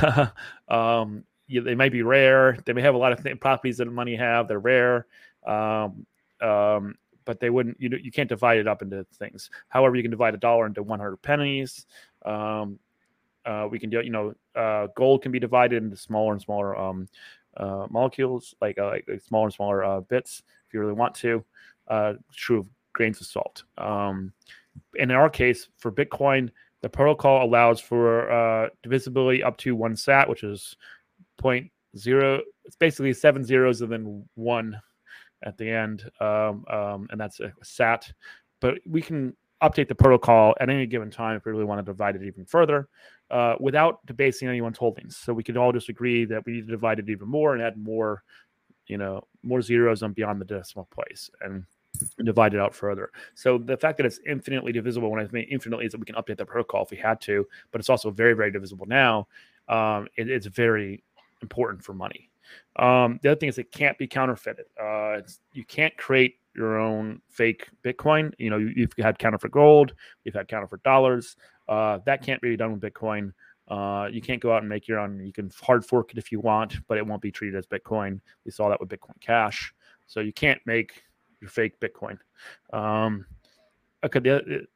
[0.68, 2.58] um, you, they might be rare.
[2.64, 4.48] They may have a lot of th- properties that money have.
[4.48, 5.06] They're rare,
[5.46, 6.06] um,
[6.40, 7.80] um, but they wouldn't.
[7.80, 9.50] You you can't divide it up into things.
[9.68, 11.86] However, you can divide a dollar into 100 pennies.
[12.24, 12.78] Um,
[13.44, 14.00] uh, we can do.
[14.00, 17.08] You know, uh, gold can be divided into smaller and smaller um,
[17.56, 21.44] uh, molecules, like, uh, like, smaller and smaller uh, bits, if you really want to.
[21.88, 23.62] Uh, true of grains of salt.
[23.78, 24.32] Um,
[24.96, 26.50] in our case, for Bitcoin,
[26.82, 30.76] the protocol allows for divisibility up to one sat, which is
[31.38, 32.40] point zero.
[32.64, 34.80] It's basically seven zeros and then one
[35.44, 38.10] at the end, um, um, and that's a sat.
[38.60, 41.84] But we can update the protocol at any given time if we really want to
[41.84, 42.88] divide it even further
[43.30, 45.16] uh, without debasing anyone's holdings.
[45.16, 47.62] So we could all just agree that we need to divide it even more and
[47.62, 48.22] add more,
[48.86, 51.64] you know, more zeros on beyond the decimal place and
[52.24, 53.10] divide it out further.
[53.34, 56.16] So the fact that it's infinitely divisible, when I mean infinitely, is that we can
[56.16, 59.26] update the protocol if we had to, but it's also very, very divisible now.
[59.68, 61.02] Um, it, it's very
[61.42, 62.30] important for money.
[62.76, 64.66] Um, the other thing is it can't be counterfeited.
[64.80, 65.20] Uh,
[65.52, 68.32] you can't create your own fake Bitcoin.
[68.38, 69.94] You know, you, have had counterfeit gold,
[70.24, 71.36] you've had counterfeit dollars.
[71.68, 73.32] Uh, that can't be done with Bitcoin.
[73.68, 75.24] Uh, you can't go out and make your own.
[75.24, 78.20] You can hard fork it if you want, but it won't be treated as Bitcoin.
[78.44, 79.74] We saw that with Bitcoin Cash.
[80.06, 81.02] So you can't make
[81.40, 82.18] your fake Bitcoin.
[82.72, 83.26] Um,
[84.04, 84.66] okay, the,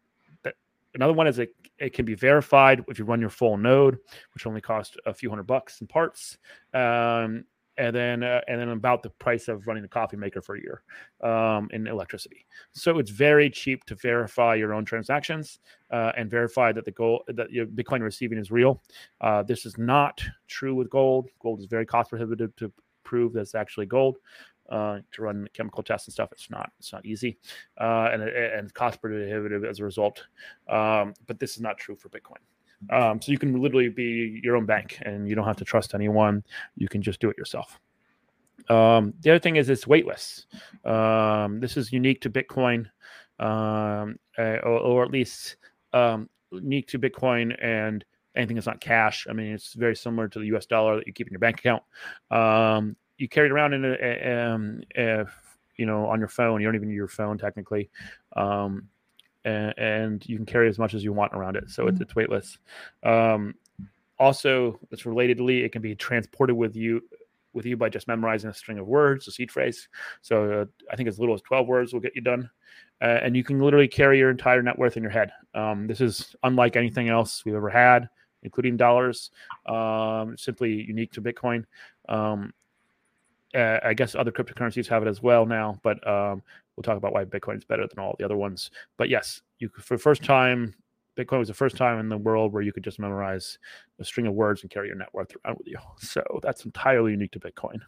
[0.95, 3.99] another one is it, it can be verified if you run your full node,
[4.35, 6.39] which only costs a few hundred bucks in parts.
[6.75, 7.45] Um,
[7.81, 10.61] and then uh, and then about the price of running a coffee maker for a
[10.61, 10.83] year
[11.23, 12.47] um, in electricity.
[12.73, 17.23] So it's very cheap to verify your own transactions uh, and verify that the gold
[17.29, 18.83] that your Bitcoin receiving is real.
[19.21, 21.29] Uh, this is not true with gold.
[21.41, 22.71] Gold is very cost prohibitive to
[23.03, 24.19] prove that's actually gold.
[24.71, 27.39] Uh, to run chemical tests and stuff, it's not it's not easy,
[27.81, 30.23] uh, and and cost prohibitive as a result.
[30.69, 32.39] Um, but this is not true for Bitcoin.
[32.89, 35.95] Um, so you can literally be your own bank and you don't have to trust
[35.95, 36.43] anyone.
[36.77, 37.79] You can just do it yourself.
[38.69, 40.47] Um, the other thing is it's weightless.
[40.85, 42.87] Um, this is unique to Bitcoin,
[43.39, 45.57] um, or, or, at least
[45.93, 48.05] um, unique to Bitcoin and
[48.37, 49.27] anything that's not cash.
[49.29, 50.67] I mean, it's very similar to the U.S.
[50.67, 51.83] dollar that you keep in your bank account.
[52.31, 55.27] Um, you carry it around in a, a, a,
[55.77, 56.61] you know, on your phone.
[56.61, 57.91] You don't even need your phone technically.
[58.35, 58.89] Um,
[59.45, 61.71] and, and, you can carry as much as you want around it.
[61.71, 61.93] So mm-hmm.
[61.93, 62.59] it's, it's weightless.
[63.03, 63.55] Um,
[64.19, 67.03] also, it's relatedly, it can be transported with you
[67.53, 69.89] with you by just memorizing a string of words, a seed phrase.
[70.23, 72.49] So uh, I think as little as 12 words will get you done.
[73.03, 75.33] Uh, and you can literally carry your entire net worth in your head.
[75.55, 78.09] Um, this is unlike anything else we've ever had,
[78.45, 79.31] including dollars.
[79.67, 81.65] Um, simply unique to Bitcoin.
[82.09, 82.53] Um,
[83.55, 86.43] uh, I guess other cryptocurrencies have it as well now, but um,
[86.81, 88.71] We'll talk about why Bitcoin is better than all the other ones.
[88.97, 90.75] But yes, you for the first time,
[91.15, 93.59] Bitcoin was the first time in the world where you could just memorize
[93.99, 95.77] a string of words and carry your net worth around with you.
[95.99, 97.81] So that's entirely unique to Bitcoin.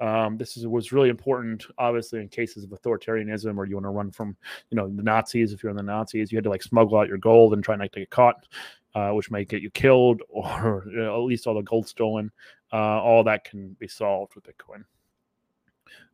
[0.00, 3.90] Um, this is, was really important, obviously, in cases of authoritarianism or you want to
[3.90, 4.34] run from,
[4.70, 5.52] you know, the Nazis.
[5.52, 7.76] If you're in the Nazis, you had to like smuggle out your gold and try
[7.76, 8.46] not to get caught,
[8.94, 12.32] uh, which might get you killed or you know, at least all the gold stolen.
[12.72, 14.84] Uh, all that can be solved with Bitcoin.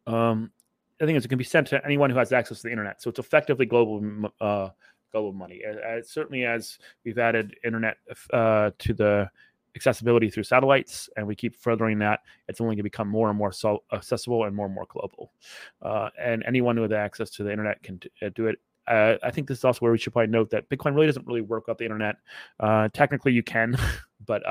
[0.06, 0.50] Um,
[1.06, 3.02] thing is, it can be sent to anyone who has access to the internet.
[3.02, 4.70] So it's effectively global uh,
[5.10, 5.62] global money.
[5.64, 7.96] As, certainly, as we've added internet
[8.32, 9.30] uh, to the
[9.74, 13.38] accessibility through satellites, and we keep furthering that, it's only going to become more and
[13.38, 15.32] more so accessible and more and more global.
[15.80, 18.58] Uh, and anyone with access to the internet can t- uh, do it.
[18.86, 21.26] Uh, I think this is also where we should probably note that Bitcoin really doesn't
[21.26, 22.16] really work without the internet.
[22.60, 23.76] Uh, technically, you can,
[24.26, 24.42] but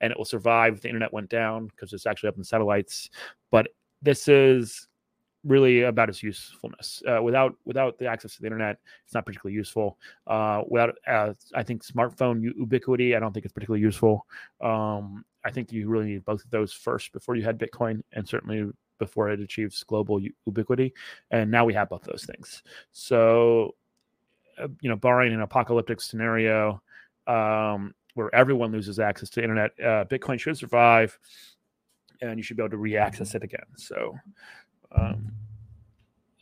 [0.00, 3.10] and it will survive if the internet went down because it's actually up in satellites.
[3.50, 3.68] But
[4.02, 4.88] this is
[5.46, 7.02] really about its usefulness.
[7.06, 9.98] Uh, without without the access to the internet, it's not particularly useful.
[10.26, 14.26] Uh, without, uh, I think smartphone ubiquity, I don't think it's particularly useful.
[14.60, 18.26] Um, I think you really need both of those first before you had Bitcoin, and
[18.28, 18.66] certainly
[18.98, 20.94] before it achieves global ubiquity.
[21.30, 22.62] And now we have both those things.
[22.92, 23.74] So,
[24.58, 26.82] uh, you know, barring an apocalyptic scenario
[27.26, 31.18] um, where everyone loses access to internet, uh, Bitcoin should survive,
[32.20, 33.66] and you should be able to re-access it again.
[33.76, 34.14] So.
[34.92, 35.32] Um,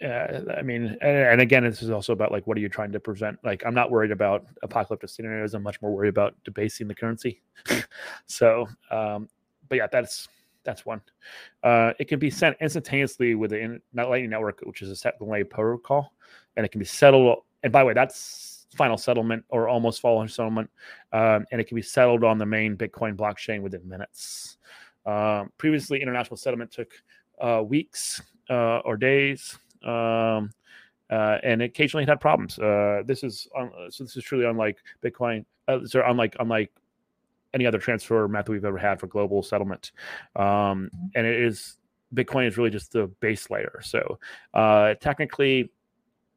[0.03, 3.01] I mean, and, and, again, this is also about like what are you trying to
[3.01, 3.39] prevent?
[3.43, 5.55] Like, I'm not worried about apocalyptic scenarios.
[5.55, 7.41] I'm much more worried about debasing the currency.
[8.27, 9.29] so, um,
[9.69, 10.29] but yeah, that's
[10.65, 11.01] that's one.
[11.63, 15.19] Uh, it can be sent instantaneously with the in, Lightning Network, which is a set
[15.19, 16.13] delay protocol,
[16.57, 17.43] and it can be settled.
[17.63, 20.71] And by the way, that's final settlement or almost final settlement,
[21.13, 24.59] um, and it can be settled on the main Bitcoin blockchain within minutes.
[25.07, 26.93] Um, previously, international settlement took
[27.41, 29.57] uh, weeks uh, or days.
[29.85, 30.51] Um,
[31.11, 32.59] uh, and occasionally it had problems.
[32.59, 33.47] Uh, this is
[33.91, 34.05] so.
[34.05, 35.45] This is truly unlike Bitcoin.
[35.69, 36.73] Uh, so unlike unlike
[37.55, 39.93] any other transfer method we've ever had for global settlement.
[40.37, 41.79] Um, and it is
[42.15, 43.81] Bitcoin is really just the base layer.
[43.83, 44.19] So
[44.53, 45.73] uh, technically,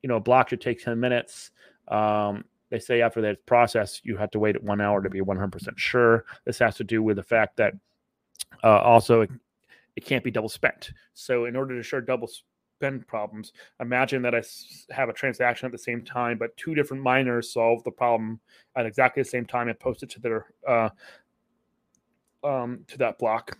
[0.02, 1.52] you know, a block should take 10 minutes.
[1.88, 5.78] Um, they say after that process, you have to wait one hour to be 100%
[5.78, 6.26] sure.
[6.46, 7.74] This has to do with the fact that
[8.64, 9.32] uh, also it,
[9.96, 10.92] it can't be double spent.
[11.14, 12.30] So in order to assure double
[12.78, 13.54] spend problems.
[13.80, 14.44] Imagine that I
[14.94, 18.40] have a transaction at the same time, but two different miners solve the problem
[18.76, 20.90] at exactly the same time and post it to their uh,
[22.44, 23.58] um, to that block.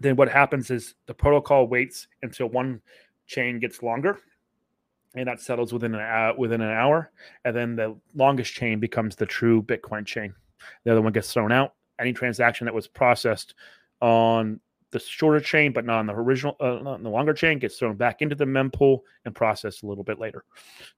[0.00, 2.82] Then what happens is the protocol waits until one
[3.26, 4.18] chain gets longer,
[5.14, 7.10] and that settles within an uh, within an hour,
[7.46, 10.34] and then the longest chain becomes the true Bitcoin chain.
[10.84, 11.72] The other one gets thrown out.
[11.98, 13.54] Any transaction that was processed
[14.02, 17.58] on the shorter chain, but not on the original, uh, not on the longer chain,
[17.58, 20.44] gets thrown back into the mempool and processed a little bit later.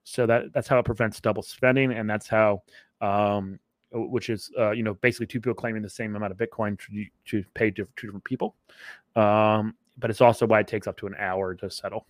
[0.04, 2.62] So that that's how it prevents double spending, and that's how,
[3.00, 3.58] um,
[3.92, 7.04] which is uh, you know basically two people claiming the same amount of Bitcoin to,
[7.26, 8.56] to pay to two different people.
[9.14, 12.06] Um, but it's also why it takes up to an hour to settle.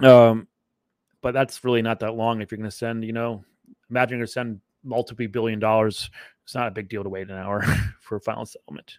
[0.00, 0.46] Um,
[1.20, 3.44] but that's really not that long if you're going to send, you know,
[3.90, 6.08] imagine you're to send multiple billion dollars.
[6.44, 7.62] It's not a big deal to wait an hour
[8.00, 8.98] for a final settlement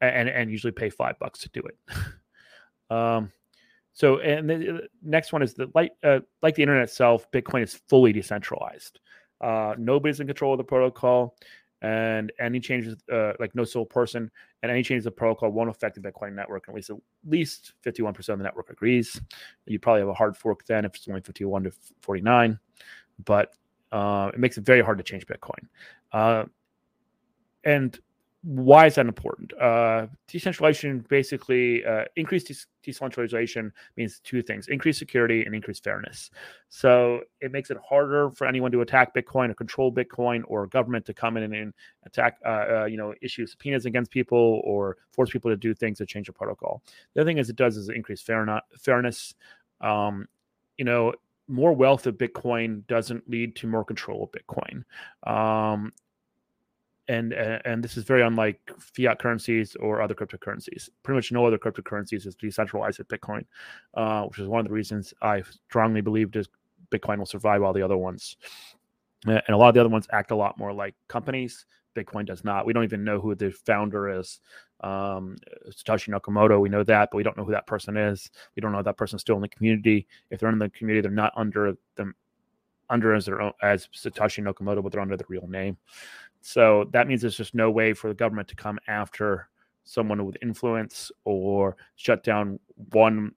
[0.00, 1.96] and and usually pay five bucks to do it.
[2.94, 3.32] um,
[3.92, 7.74] so and the next one is the like uh, like the internet itself, Bitcoin is
[7.88, 9.00] fully decentralized.
[9.40, 11.36] Uh, nobody's in control of the protocol,
[11.82, 14.30] and any changes, uh, like no sole person,
[14.62, 16.68] and any changes of protocol won't affect the Bitcoin network.
[16.68, 19.20] At least at least fifty one percent of the network agrees.
[19.66, 22.58] You probably have a hard fork then if it's only fifty one to forty nine,
[23.24, 23.54] but
[23.92, 25.66] uh, it makes it very hard to change Bitcoin.
[26.12, 26.44] Uh,
[27.64, 27.98] and
[28.48, 29.52] why is that important?
[29.60, 36.30] Uh, decentralization basically uh, increased de- decentralization means two things: increased security and increased fairness.
[36.70, 41.04] So it makes it harder for anyone to attack Bitcoin or control Bitcoin, or government
[41.04, 41.74] to come in and
[42.06, 45.98] attack, uh, uh, you know, issue subpoenas against people or force people to do things
[45.98, 46.82] to change the protocol.
[47.12, 49.34] The other thing is it does is increase fair fairness.
[49.82, 50.26] Um,
[50.78, 51.12] you know,
[51.48, 54.84] more wealth of Bitcoin doesn't lead to more control of Bitcoin.
[55.30, 55.92] Um,
[57.08, 60.88] and and this is very unlike fiat currencies or other cryptocurrencies.
[61.02, 63.44] Pretty much no other cryptocurrencies is decentralized at Bitcoin,
[63.94, 66.46] uh, which is one of the reasons I strongly believe that
[66.90, 68.36] Bitcoin will survive all the other ones.
[69.26, 71.66] And a lot of the other ones act a lot more like companies.
[71.96, 72.64] Bitcoin does not.
[72.64, 74.40] We don't even know who the founder is.
[74.80, 75.36] Um,
[75.70, 78.30] Satoshi Nakamoto, we know that, but we don't know who that person is.
[78.54, 80.06] We don't know if that person's still in the community.
[80.30, 82.14] If they're in the community, they're not under them
[82.90, 85.76] under as their own as Satoshi Nakamoto, but they're under the real name.
[86.40, 89.48] So that means there's just no way for the government to come after
[89.84, 92.58] someone with influence or shut down
[92.92, 93.32] one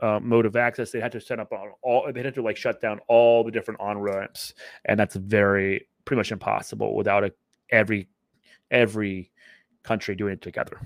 [0.00, 0.90] uh, mode of access.
[0.90, 2.10] They had to set up on all.
[2.12, 6.18] They had to like shut down all the different on ramps, and that's very pretty
[6.18, 7.32] much impossible without a,
[7.70, 8.08] every
[8.70, 9.30] every
[9.82, 10.80] country doing it together.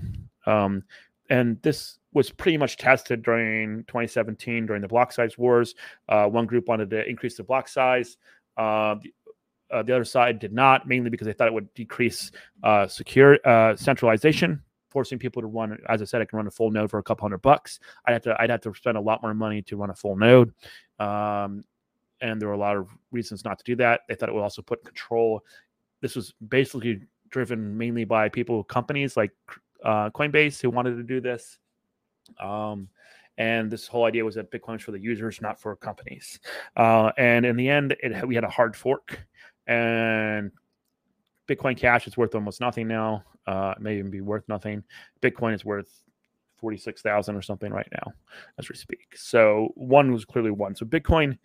[0.45, 0.83] Um,
[1.29, 5.75] and this was pretty much tested during 2017 during the block size wars.
[6.07, 8.17] Uh, one group wanted to increase the block size.
[8.57, 8.95] Uh,
[9.71, 12.31] uh, the other side did not, mainly because they thought it would decrease
[12.63, 15.77] uh, secure uh, centralization, forcing people to run.
[15.87, 17.79] As I said, I can run a full node for a couple hundred bucks.
[18.05, 20.15] I'd have to I'd have to spend a lot more money to run a full
[20.15, 20.53] node,
[20.99, 21.63] um,
[22.21, 24.01] and there were a lot of reasons not to do that.
[24.07, 25.45] They thought it would also put control.
[26.01, 29.31] This was basically driven mainly by people, companies like
[29.83, 31.59] uh, Coinbase, who wanted to do this.
[32.39, 32.89] Um,
[33.37, 36.39] and this whole idea was that Bitcoin was for the users, not for companies.
[36.75, 39.17] Uh, and in the end, it, we had a hard fork
[39.69, 40.51] and
[41.47, 43.23] Bitcoin Cash is worth almost nothing now.
[43.47, 44.83] Uh, it may even be worth nothing.
[45.21, 46.03] Bitcoin is worth
[46.57, 48.11] 46,000 or something right now
[48.57, 49.15] as we speak.
[49.15, 50.75] So one was clearly one.
[50.75, 51.37] So Bitcoin,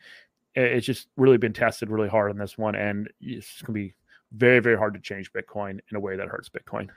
[0.55, 3.95] it's just really been tested really hard on this one, and it's going to be
[4.33, 6.89] very, very hard to change Bitcoin in a way that hurts Bitcoin.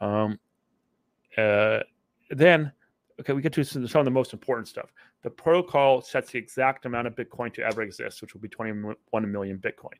[0.00, 0.38] Um,
[1.38, 1.80] uh,
[2.30, 2.72] then,
[3.20, 4.92] okay, we get to some, some of the most important stuff.
[5.22, 8.96] The protocol sets the exact amount of Bitcoin to ever exist, which will be 21
[9.32, 9.96] million Bitcoin.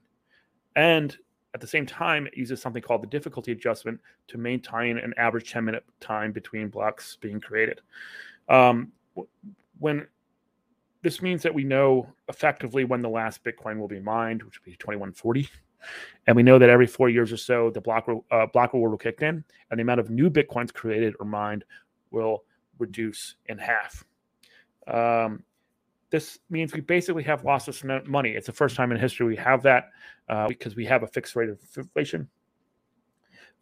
[0.76, 1.16] And
[1.54, 5.52] at the same time, it uses something called the difficulty adjustment to maintain an average
[5.52, 7.80] 10 minute time between blocks being created.
[8.48, 8.92] Um,
[9.78, 10.06] when
[11.02, 14.70] this means that we know effectively when the last Bitcoin will be mined, which will
[14.70, 15.48] be 2140.
[16.28, 18.98] And we know that every four years or so, the block, uh, block reward will
[18.98, 21.64] kick in, and the amount of new Bitcoins created or mined
[22.12, 22.44] will
[22.78, 24.04] reduce in half.
[24.87, 25.42] Um,
[26.12, 28.31] this means we basically have lost this money.
[28.33, 29.88] It's the first time in history we have that
[30.29, 32.29] uh, because we have a fixed rate of inflation.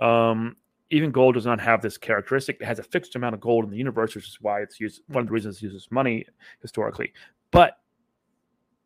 [0.00, 0.56] Um,
[0.90, 2.56] even gold does not have this characteristic.
[2.60, 5.02] It has a fixed amount of gold in the universe, which is why it's used.
[5.06, 6.26] One of the reasons it uses money
[6.60, 7.12] historically.
[7.52, 7.78] But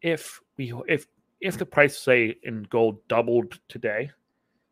[0.03, 1.07] if we if
[1.41, 4.11] if the price say in gold doubled today,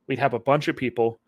[0.06, 1.18] we'd have a bunch of people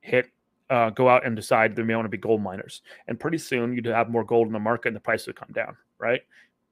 [0.00, 0.30] hit
[0.70, 3.74] uh, go out and decide they may want to be gold miners, and pretty soon
[3.74, 5.76] you'd have more gold in the market and the price would come down.
[5.98, 6.22] Right?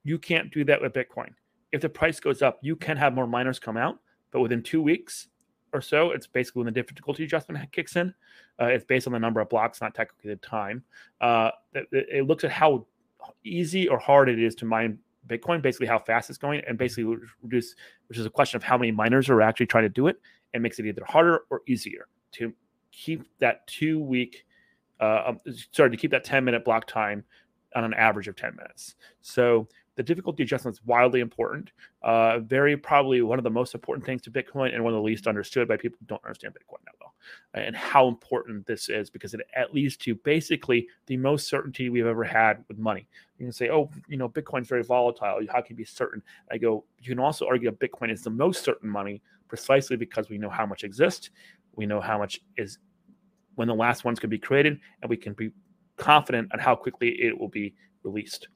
[0.05, 1.31] You can't do that with Bitcoin.
[1.71, 3.99] If the price goes up, you can have more miners come out,
[4.31, 5.27] but within two weeks
[5.73, 8.13] or so, it's basically when the difficulty adjustment kicks in.
[8.61, 10.83] Uh, it's based on the number of blocks, not technically the time.
[11.19, 12.85] Uh, it, it, looks at how
[13.43, 17.17] easy or hard it is to mine Bitcoin, basically how fast it's going, and basically
[17.41, 17.75] reduce,
[18.07, 20.21] which is a question of how many miners are actually trying to do it,
[20.53, 22.53] and makes it either harder or easier to
[22.91, 24.45] keep that two week,
[25.01, 25.39] uh, um,
[25.71, 27.23] sorry, to keep that 10 minute block time
[27.75, 28.95] on an average of 10 minutes.
[29.21, 31.71] So the difficulty adjustment is wildly important.
[32.03, 35.03] Uh, very probably one of the most important things to Bitcoin and one of the
[35.03, 37.13] least understood by people who don't understand Bitcoin that well.
[37.53, 42.05] And how important this is because it at least to basically the most certainty we've
[42.05, 43.07] ever had with money.
[43.39, 45.39] You can say, oh, you know, Bitcoin's very volatile.
[45.49, 46.21] How can you be certain?
[46.51, 50.29] I go, you can also argue that Bitcoin is the most certain money precisely because
[50.29, 51.29] we know how much exists.
[51.75, 52.79] We know how much is
[53.55, 55.51] when the last ones can be created, and we can be
[55.95, 58.49] confident on how quickly it will be released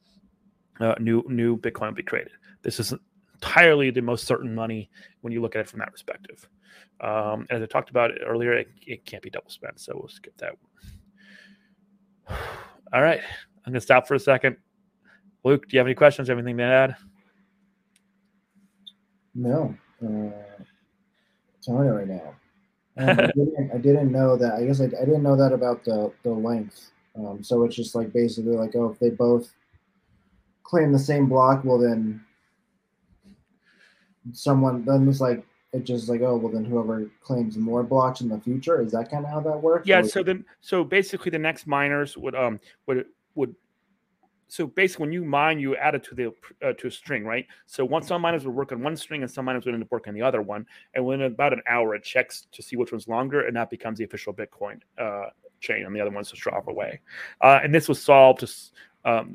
[0.80, 2.32] uh, new new Bitcoin will be created.
[2.62, 2.94] This is
[3.34, 4.90] entirely the most certain money
[5.22, 6.48] when you look at it from that perspective.
[7.00, 10.36] Um, as I talked about earlier, it, it, can't be double spent, so we'll skip
[10.38, 10.52] that.
[12.92, 13.20] All right,
[13.64, 14.56] I'm gonna stop for a second.
[15.44, 16.28] Luke, do you have any questions?
[16.28, 16.96] Anything to add?
[19.34, 20.30] No, uh,
[21.62, 22.34] telling you right now.
[22.96, 24.54] Um, I, didn't, I, didn't, know that.
[24.54, 26.90] I guess I, I didn't know that about the the length.
[27.16, 29.54] Um, so it's just like basically like oh, if they both
[30.62, 32.20] claim the same block, well then
[34.32, 38.28] someone then it's like it just like oh well then whoever claims more blocks in
[38.28, 39.86] the future is that kind of how that works?
[39.86, 43.54] Yeah so then so basically the next miners would um would would
[44.48, 46.32] so basically when you mine you add it to the
[46.66, 47.46] uh, to a string right?
[47.66, 49.90] So once some miners would work on one string and some miners would end up
[49.90, 52.92] working on the other one and within about an hour it checks to see which
[52.92, 55.26] one's longer and that becomes the official bitcoin uh,
[55.60, 57.00] chain and the other ones just drop away.
[57.40, 58.52] Uh, and this was solved to
[59.04, 59.34] um,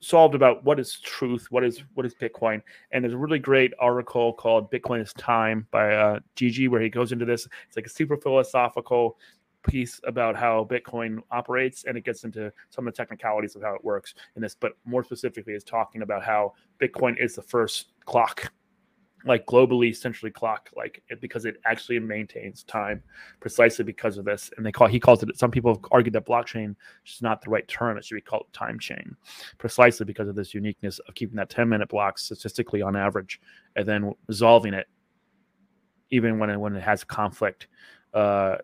[0.00, 3.72] solved about what is truth, what is what is Bitcoin, and there's a really great
[3.78, 7.46] article called "Bitcoin is Time" by uh, Gigi, where he goes into this.
[7.66, 9.18] It's like a super philosophical
[9.68, 13.74] piece about how Bitcoin operates, and it gets into some of the technicalities of how
[13.74, 14.54] it works in this.
[14.54, 18.50] But more specifically, is talking about how Bitcoin is the first clock
[19.24, 23.02] like globally centrally clock like it, because it actually maintains time
[23.40, 24.50] precisely because of this.
[24.56, 26.74] And they call he calls it some people have argued that blockchain
[27.06, 27.96] is not the right term.
[27.96, 29.16] It should be called time chain
[29.58, 33.40] precisely because of this uniqueness of keeping that 10 minute block statistically on average
[33.76, 34.86] and then resolving it
[36.10, 37.68] even when it, when it has conflict
[38.14, 38.56] uh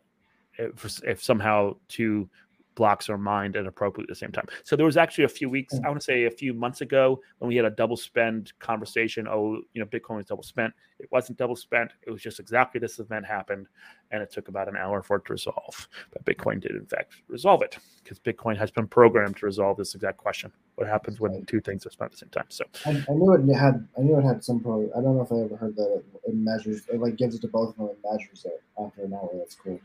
[0.59, 2.29] if, if somehow two
[2.77, 4.47] blocks are mined at appropriately at the same time.
[4.63, 5.85] So there was actually a few weeks, hmm.
[5.85, 9.27] I want to say a few months ago, when we had a double spend conversation.
[9.27, 10.73] Oh, you know, Bitcoin was double spent.
[11.01, 11.91] It wasn't double spent.
[12.07, 13.67] It was just exactly this event happened,
[14.13, 15.89] and it took about an hour for it to resolve.
[16.13, 19.95] But Bitcoin did, in fact, resolve it because Bitcoin has been programmed to resolve this
[19.95, 22.47] exact question: what happens when two things are spent at the same time?
[22.49, 23.87] So I, I knew it had.
[23.99, 24.89] I knew it had some pro.
[24.97, 26.87] I don't know if I ever heard that it, it measures.
[26.93, 29.31] It like gives it to both of them and measures it after an hour.
[29.35, 29.81] That's cool.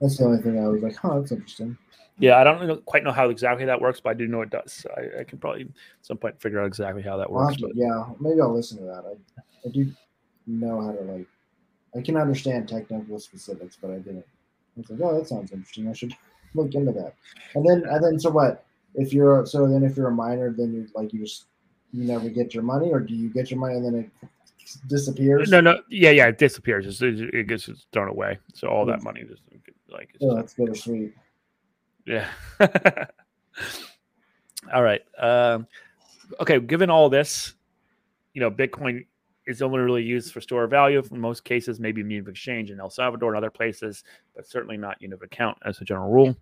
[0.00, 1.76] That's the only thing I was like, huh, that's interesting.
[2.18, 4.72] Yeah, I don't quite know how exactly that works, but I do know it does.
[4.72, 5.68] So I, I, can probably at
[6.02, 7.60] some point figure out exactly how that works.
[7.60, 9.04] Well, yeah, maybe I'll listen to that.
[9.06, 9.90] I, I do
[10.46, 11.26] know how to like.
[11.96, 14.24] I can understand technical specifics, but I didn't.
[14.76, 15.88] I was like, oh, that sounds interesting.
[15.88, 16.14] I should
[16.54, 17.14] look into that.
[17.54, 18.64] And then, and then, so what?
[18.94, 21.46] If you're so then if you're a miner, then you're like you just
[21.92, 24.28] you never get your money, or do you get your money and then it
[24.86, 25.50] disappears?
[25.50, 27.00] No, no, yeah, yeah, it disappears.
[27.02, 28.38] It, it gets thrown away.
[28.54, 29.04] So all that mm-hmm.
[29.04, 29.42] money just
[29.92, 30.16] like.
[30.20, 31.14] Oh, that's bittersweet.
[32.06, 32.28] Yeah.
[34.72, 35.02] All right.
[35.18, 35.66] Um,
[36.40, 36.58] okay.
[36.60, 37.54] Given all this,
[38.34, 39.06] you know, Bitcoin
[39.46, 41.02] is only really used for store of value.
[41.10, 44.76] In most cases, maybe unit of exchange in El Salvador and other places, but certainly
[44.76, 46.36] not unit of account as a general rule.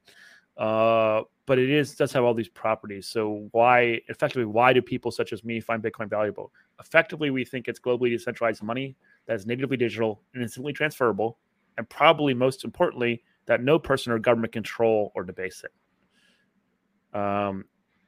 [0.56, 3.06] Uh, but it is does have all these properties.
[3.06, 6.52] So why, effectively, why do people such as me find Bitcoin valuable?
[6.78, 8.94] Effectively, we think it's globally decentralized money
[9.26, 11.38] that is natively digital and instantly transferable,
[11.78, 17.18] and probably most importantly, that no person or government control or debase it.
[17.18, 17.64] Um,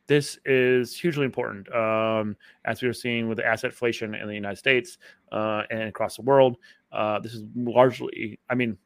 [0.07, 4.35] this is hugely important, um, as we are seeing with the asset inflation in the
[4.35, 4.99] United States
[5.33, 6.59] uh, and across the world.
[6.93, 8.79] Uh, this is largely, I mean,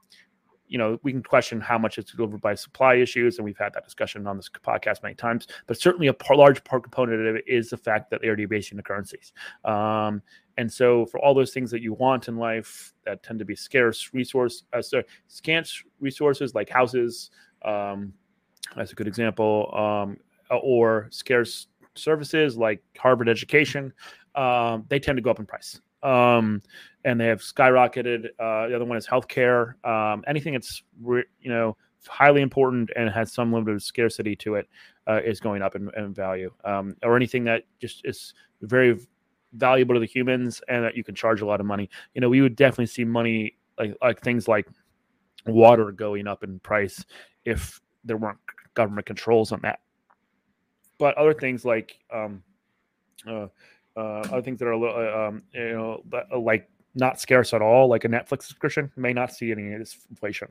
[0.67, 3.75] you know, we can question how much it's delivered by supply issues, and we've had
[3.75, 5.47] that discussion on this podcast many times.
[5.67, 8.37] But certainly, a par- large part component of it is the fact that they are
[8.37, 9.33] debasing the currencies.
[9.65, 10.23] Um,
[10.59, 13.55] and so, for all those things that you want in life that tend to be
[13.55, 17.31] scarce resource, uh, so scarce resources like houses,
[17.65, 18.13] um,
[18.75, 20.17] that's a good example, um,
[20.63, 23.93] or scarce services like Harvard education,
[24.35, 25.81] um, they tend to go up in price.
[26.03, 26.63] Um,
[27.05, 28.27] and they have skyrocketed.
[28.39, 29.83] Uh, the other one is healthcare.
[29.85, 31.77] Um, anything that's re- you know
[32.09, 34.69] highly important and has some limited scarcity to it
[35.09, 36.53] uh, is going up in, in value.
[36.65, 38.99] Um, or anything that just is very
[39.57, 41.89] valuable to the humans and that you can charge a lot of money.
[42.15, 44.69] You know, we would definitely see money like like things like
[45.47, 47.05] water going up in price
[47.45, 48.39] if there weren't
[48.75, 49.81] government controls on that.
[50.99, 52.43] But other things like um,
[53.27, 53.47] uh,
[53.97, 57.53] uh, other things that are a little uh, um, you know uh, like not scarce
[57.53, 60.49] at all, like a Netflix subscription, may not see any of this inflation.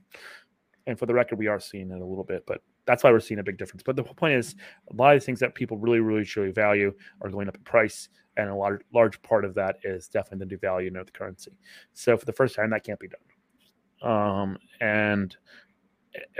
[0.87, 3.19] And for the record, we are seeing it a little bit, but that's why we're
[3.19, 3.81] seeing a big difference.
[3.83, 4.55] But the point is,
[4.91, 7.63] a lot of the things that people really, really, truly value are going up in
[7.63, 11.51] price, and a large, large part of that is definitely the devaluing of the currency.
[11.93, 15.35] So for the first time, that can't be done, um, and,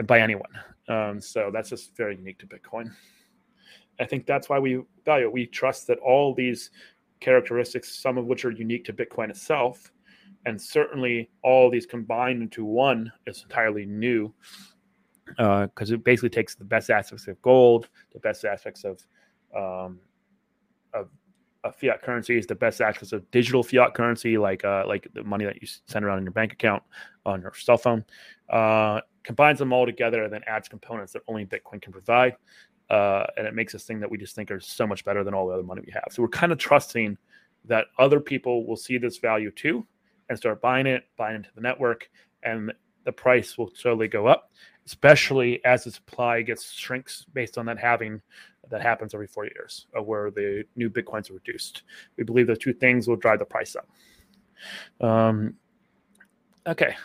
[0.06, 0.52] by anyone.
[0.88, 2.92] Um, so that's just very unique to Bitcoin.
[4.00, 5.34] I think that's why we value it.
[5.34, 6.70] We trust that all these
[7.20, 9.92] characteristics, some of which are unique to Bitcoin itself,
[10.46, 14.34] and certainly all these combined into one is entirely new
[15.28, 19.02] because uh, it basically takes the best aspects of gold, the best aspects of
[19.56, 20.00] um,
[20.94, 21.10] of,
[21.64, 25.46] of, fiat currencies, the best aspects of digital fiat currency, like uh, like the money
[25.46, 26.84] that you send around in your bank account
[27.26, 28.06] on your cell phone,
[28.52, 32.36] uh, combines them all together, and then adds components that only Bitcoin can provide.
[32.88, 35.34] Uh, and it makes this thing that we just think are so much better than
[35.34, 36.04] all the other money we have.
[36.12, 37.18] So we're kind of trusting
[37.68, 39.88] that other people will see this value too
[40.30, 42.10] and start buying it, buying into the network,
[42.44, 42.74] and
[43.04, 44.52] the price will slowly go up,
[44.86, 48.22] especially as the supply gets shrinks based on that having
[48.70, 51.84] that happens every four years, uh, where the new bitcoins are reduced.
[52.18, 55.08] We believe those two things will drive the price up.
[55.08, 55.56] Um,
[56.66, 56.96] okay,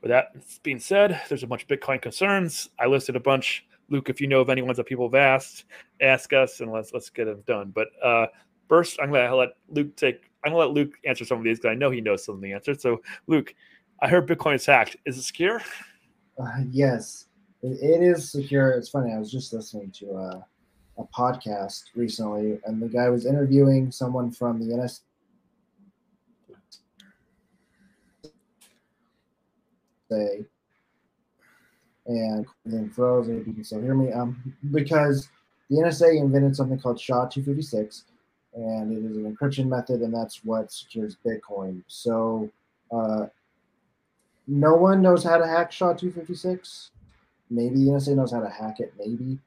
[0.00, 2.70] with that being said, there's a bunch of Bitcoin concerns.
[2.78, 3.66] I listed a bunch.
[3.90, 5.64] Luke, if you know of any ones that people have asked,
[6.00, 7.72] ask us and let's let's get them done.
[7.74, 8.26] But uh,
[8.68, 11.72] first, I'm gonna let Luke take I'm gonna let Luke answer some of these because
[11.72, 12.80] I know he knows some of the answers.
[12.80, 13.54] So, Luke,
[14.00, 14.96] I heard Bitcoin is hacked.
[15.04, 15.60] Is it secure?
[16.40, 17.26] Uh, yes,
[17.62, 18.70] it, it is secure.
[18.70, 19.12] It's funny.
[19.12, 20.46] I was just listening to a,
[20.98, 25.02] a podcast recently, and the guy was interviewing someone from the NS.
[32.08, 33.28] and then froze.
[33.28, 35.28] If you can still hear me, um, because
[35.70, 38.04] the NSA invented something called SHA-256,
[38.58, 41.82] and it is an encryption method, and that's what secures Bitcoin.
[41.86, 42.50] So
[42.90, 43.26] uh,
[44.48, 46.90] no one knows how to hack SHA-256.
[47.50, 49.38] Maybe the NSA knows how to hack it, maybe,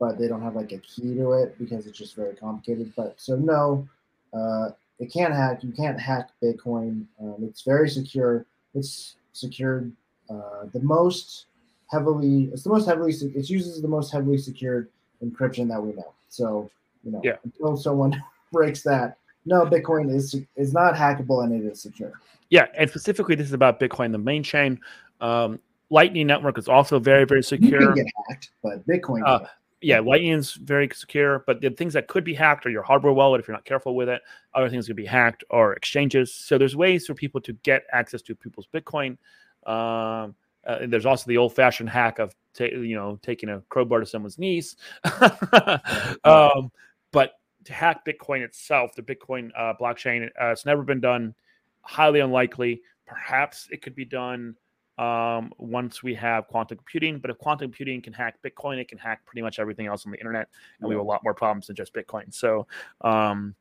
[0.00, 2.92] but they don't have like a key to it because it's just very complicated.
[2.96, 3.88] But so no,
[4.34, 5.62] uh, it can't hack.
[5.62, 7.06] You can't hack Bitcoin.
[7.20, 8.44] Um, it's very secure.
[8.74, 9.92] It's secured
[10.28, 11.46] uh, the most
[11.88, 12.50] heavily.
[12.52, 13.12] It's the most heavily.
[13.12, 14.88] It uses the most heavily secured
[15.24, 16.12] encryption that we know.
[16.28, 16.68] So
[17.04, 17.36] you know, yeah.
[17.44, 18.20] until someone
[18.52, 19.18] breaks that.
[19.44, 22.12] No, Bitcoin is is not hackable and it is secure.
[22.50, 24.80] Yeah, and specifically, this is about Bitcoin, the main chain.
[25.20, 27.80] Um, Lightning Network is also very, very secure.
[27.80, 29.22] You can get hacked, but Bitcoin.
[29.24, 29.46] Uh,
[29.80, 33.12] yeah, Lightning is very secure, but the things that could be hacked are your hardware
[33.12, 34.22] wallet if you're not careful with it.
[34.54, 36.32] Other things could be hacked or exchanges.
[36.34, 39.18] So there's ways for people to get access to people's Bitcoin.
[39.66, 40.34] Um,
[40.66, 44.38] uh, there's also the old-fashioned hack of ta- you know taking a crowbar to someone's
[44.38, 44.76] knees.
[46.24, 46.72] um,
[47.12, 47.34] but
[47.66, 50.26] to hack Bitcoin itself, the Bitcoin uh, blockchain.
[50.40, 51.34] Uh, it's never been done.
[51.82, 52.80] Highly unlikely.
[53.06, 54.56] Perhaps it could be done
[54.98, 57.18] um, once we have quantum computing.
[57.18, 60.12] But if quantum computing can hack Bitcoin, it can hack pretty much everything else on
[60.12, 60.48] the internet,
[60.80, 62.32] and we have a lot more problems than just Bitcoin.
[62.32, 62.66] So,
[63.02, 63.54] um,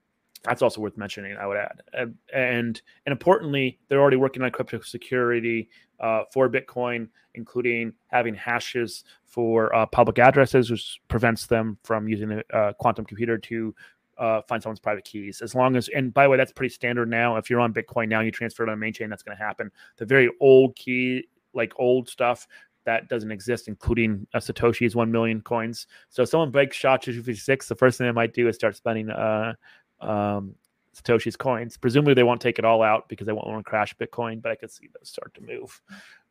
[0.43, 1.35] That's also worth mentioning.
[1.37, 7.09] I would add, and and, importantly, they're already working on crypto security uh, for Bitcoin,
[7.33, 13.05] including having hashes for uh, public addresses, which prevents them from using a uh, quantum
[13.05, 13.73] computer to
[14.17, 15.41] uh, find someone's private keys.
[15.41, 17.35] As long as, and by the way, that's pretty standard now.
[17.37, 19.71] If you're on Bitcoin now, you transfer it on main chain, that's going to happen.
[19.97, 22.47] The very old key, like old stuff,
[22.85, 25.87] that doesn't exist, including uh, Satoshi's 1 million coins.
[26.09, 29.53] So if someone breaks SHA-256, the first thing they might do is start spending uh,
[30.01, 30.55] um,
[30.95, 31.77] Satoshi's coins.
[31.77, 34.51] Presumably they won't take it all out because they won't want to crash Bitcoin, but
[34.51, 35.81] I could see those start to move.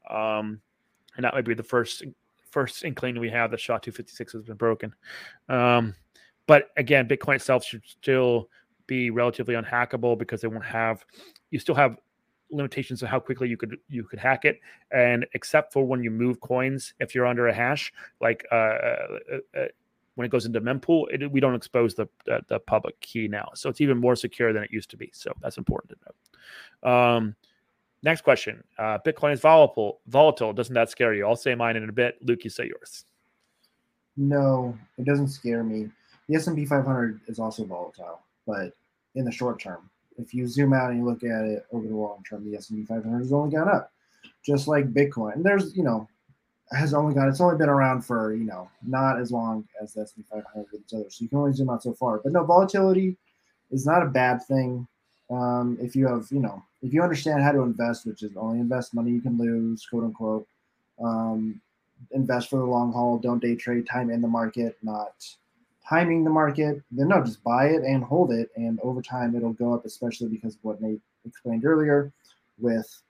[0.09, 0.61] Um,
[1.17, 2.03] and that might be the first
[2.51, 4.95] first inkling we have that SHA-256 has been broken.
[5.49, 5.95] Um,
[6.47, 8.49] but again, Bitcoin itself should still
[8.87, 11.05] be relatively unhackable because they won't have
[11.51, 11.97] you still have
[12.51, 14.61] limitations of how quickly you could you could hack it.
[14.91, 19.07] And except for when you move coins if you're under a hash like uh, uh,
[19.33, 19.67] uh, uh
[20.17, 23.49] when it goes into mempool it, we don't expose the, the, public key now.
[23.55, 25.11] So it's even more secure than it used to be.
[25.13, 27.37] So that's important to know um,
[28.05, 28.63] next question.
[28.79, 30.53] Uh, bitcoin is volatile volatile.
[30.53, 31.27] Doesn't that scare you?
[31.27, 32.19] I'll say mine in a bit.
[32.23, 33.05] Luke you say yours.
[34.17, 35.91] No it doesn't scare me
[36.29, 38.73] the S&P 500 is also volatile, but
[39.15, 41.95] in the short term, if you zoom out and you look at it over the
[41.95, 43.93] long term, the S&P 500 has only gone up,
[44.45, 45.43] just like Bitcoin.
[45.43, 46.09] There's, you know,
[46.73, 50.01] has only got it's only been around for you know not as long as the
[50.03, 52.21] S&P 500 or these others, so you can only zoom out so far.
[52.23, 53.17] But no, volatility
[53.71, 54.87] is not a bad thing
[55.31, 58.61] um, if you have you know if you understand how to invest, which is only
[58.61, 60.47] invest money you can lose, quote unquote.
[61.03, 61.61] Um,
[62.13, 63.19] invest for the long haul.
[63.19, 63.87] Don't day trade.
[63.87, 65.13] Time in the market, not
[65.89, 68.51] timing the market, then no, just buy it and hold it.
[68.57, 72.13] And over time, it'll go up, especially because of what Nate explained earlier
[72.59, 73.03] with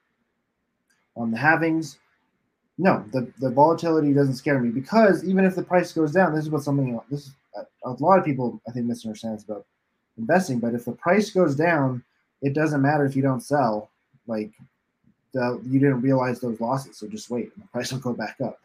[1.16, 1.98] um, the halvings.
[2.76, 6.44] No, the, the volatility doesn't scare me because even if the price goes down, this
[6.44, 7.32] is what something this is,
[7.84, 9.64] a lot of people I think misunderstands about
[10.18, 10.58] investing.
[10.58, 12.02] But if the price goes down,
[12.42, 13.90] it doesn't matter if you don't sell.
[14.26, 14.50] Like
[15.32, 18.36] the, you didn't realize those losses, so just wait, and the price will go back
[18.42, 18.58] up.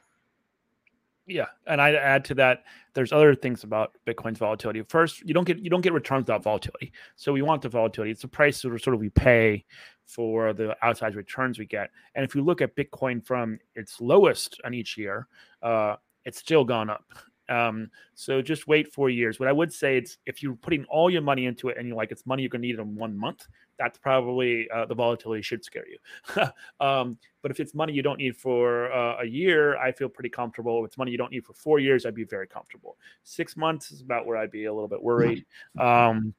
[1.29, 2.63] Yeah, and I'd add to that.
[2.95, 4.81] There's other things about Bitcoin's volatility.
[4.89, 6.91] First, you don't get you don't get returns without volatility.
[7.15, 8.11] So we want the volatility.
[8.11, 9.63] It's the price of, sort of we pay
[10.07, 11.91] for the outside returns we get.
[12.15, 15.27] And if you look at Bitcoin from its lowest on each year,
[15.61, 17.05] uh, it's still gone up.
[17.49, 19.39] Um, so just wait four years.
[19.39, 21.97] What I would say is if you're putting all your money into it and you're
[21.97, 23.47] like it's money you're going to need in one month,
[23.77, 26.41] that's probably uh, the volatility should scare you.
[26.85, 30.29] um, but if it's money you don't need for uh, a year, I feel pretty
[30.29, 30.83] comfortable.
[30.83, 32.97] If it's money you don't need for four years, I'd be very comfortable.
[33.23, 35.45] Six months is about where I'd be a little bit worried.
[35.79, 36.33] Um,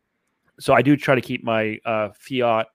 [0.58, 2.66] so I do try to keep my uh, fiat.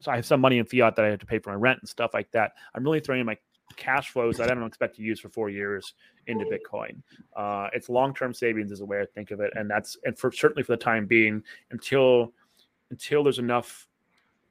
[0.00, 1.80] So I have some money in fiat that I have to pay for my rent
[1.80, 2.52] and stuff like that.
[2.74, 3.36] I'm really throwing my
[3.76, 5.94] cash flows that I don't expect to use for four years
[6.26, 7.02] into Bitcoin.
[7.36, 10.18] Uh, it's long term savings is a way I think of it, and that's and
[10.18, 12.32] for certainly for the time being until
[12.90, 13.86] until there's enough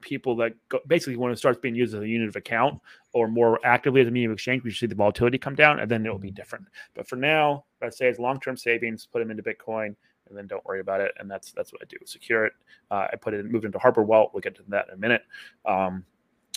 [0.01, 2.79] people that go, basically when it starts being used as a unit of account
[3.11, 5.79] or more actively as a medium of exchange, we should see the volatility come down,
[5.79, 6.65] and then it will be different.
[6.95, 9.95] But for now, I say it's long term savings, put them into Bitcoin.
[10.27, 11.97] And then don't worry about it, and that's that's what I do.
[12.05, 12.53] Secure it.
[12.91, 14.29] Uh, I put it, moved into hardware wallet.
[14.31, 15.23] We'll get to that in a minute.
[15.65, 16.05] Um,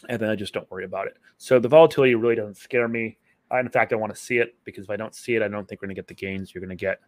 [0.09, 1.17] and then I just don't worry about it.
[1.39, 3.19] So the volatility really doesn't scare me.
[3.53, 5.69] in fact, I want to see it because if I don't see it, I don't
[5.69, 7.01] think we're going to get the gains you're going to get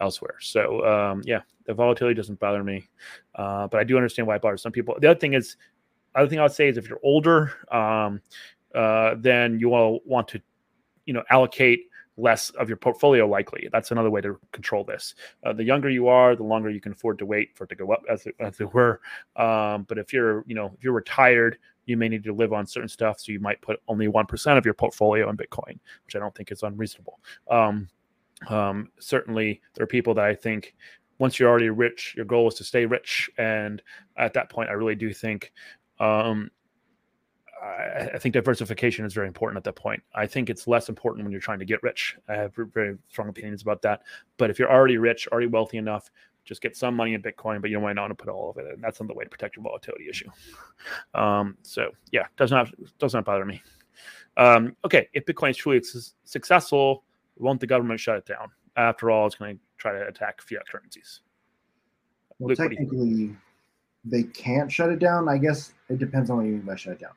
[0.00, 0.36] elsewhere.
[0.40, 2.84] So um, yeah, the volatility doesn't bother me,
[3.34, 4.96] uh, but I do understand why it bothers some people.
[5.00, 5.56] The other thing is,
[6.14, 8.20] other thing I would say is if you're older, um,
[8.74, 10.40] uh, then you will want to,
[11.06, 13.68] you know, allocate less of your portfolio likely.
[13.72, 15.14] That's another way to control this.
[15.44, 17.74] Uh, the younger you are, the longer you can afford to wait for it to
[17.74, 19.00] go up, as it, as it were.
[19.36, 22.66] Um, but if you're, you know, if you're retired, you may need to live on
[22.66, 23.20] certain stuff.
[23.20, 26.52] So you might put only 1% of your portfolio in Bitcoin, which I don't think
[26.52, 27.20] is unreasonable.
[27.50, 27.88] Um,
[28.48, 30.74] um, certainly, there are people that I think
[31.18, 33.30] once you're already rich, your goal is to stay rich.
[33.38, 33.82] And
[34.16, 35.52] at that point, I really do think.
[36.00, 36.50] Um,
[37.62, 40.02] I, I think diversification is very important at that point.
[40.14, 42.16] I think it's less important when you're trying to get rich.
[42.28, 44.02] I have very strong opinions about that.
[44.36, 46.10] But if you're already rich, already wealthy enough,
[46.44, 48.50] just get some money in Bitcoin, but you don't might not want to put all
[48.50, 48.80] of it in.
[48.80, 50.28] That's another way to protect your volatility issue.
[51.14, 53.62] Um, so yeah, does not does not bother me.
[54.36, 55.82] Um, okay, if Bitcoin is truly
[56.24, 57.04] successful,
[57.36, 58.50] won't the government shut it down?
[58.76, 61.20] After all, it's going to try to attack fiat currencies.
[62.38, 63.36] Well, Luke, technically,
[64.04, 65.28] they can't shut it down.
[65.28, 67.12] I guess it depends on what you mean by shut it down.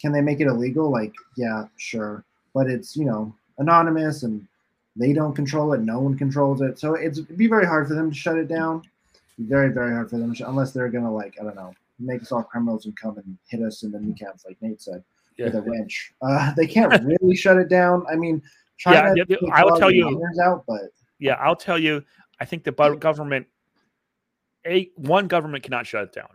[0.00, 0.90] Can they make it illegal?
[0.90, 4.46] Like, yeah, sure, but it's you know anonymous and
[4.96, 5.80] they don't control it.
[5.80, 6.78] No one controls it.
[6.78, 8.82] So it's it'd be very hard for them to shut it down.
[9.38, 12.42] Very, very hard for them, unless they're gonna like I don't know, make us all
[12.42, 15.04] criminals and come and hit us in the kneecaps, like Nate said,
[15.36, 15.46] yeah.
[15.46, 16.12] with a wrench.
[16.22, 16.92] Uh, they can't
[17.22, 18.04] really shut it down.
[18.10, 18.42] I mean,
[18.78, 22.02] China yeah, yeah I will tell you out, but yeah, I'll tell you.
[22.38, 23.46] I think the government
[24.66, 26.28] a one government cannot shut it down.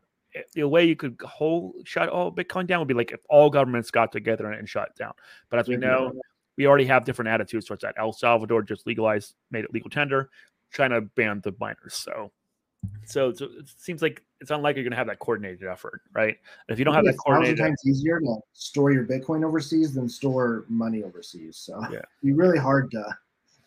[0.53, 3.91] The way you could whole shut all Bitcoin down would be like if all governments
[3.91, 5.13] got together and shut it down.
[5.49, 6.13] But as we know,
[6.57, 7.95] we already have different attitudes towards that.
[7.97, 10.29] El Salvador just legalized, made it legal tender.
[10.71, 11.93] China banned the miners.
[11.93, 12.31] So,
[13.05, 16.37] so, so it seems like it's unlikely you're going to have that coordinated effort, right?
[16.67, 20.09] And if you don't have that coordinated, times easier to store your Bitcoin overseas than
[20.09, 21.57] store money overseas.
[21.57, 23.05] So, yeah, it'd be really hard to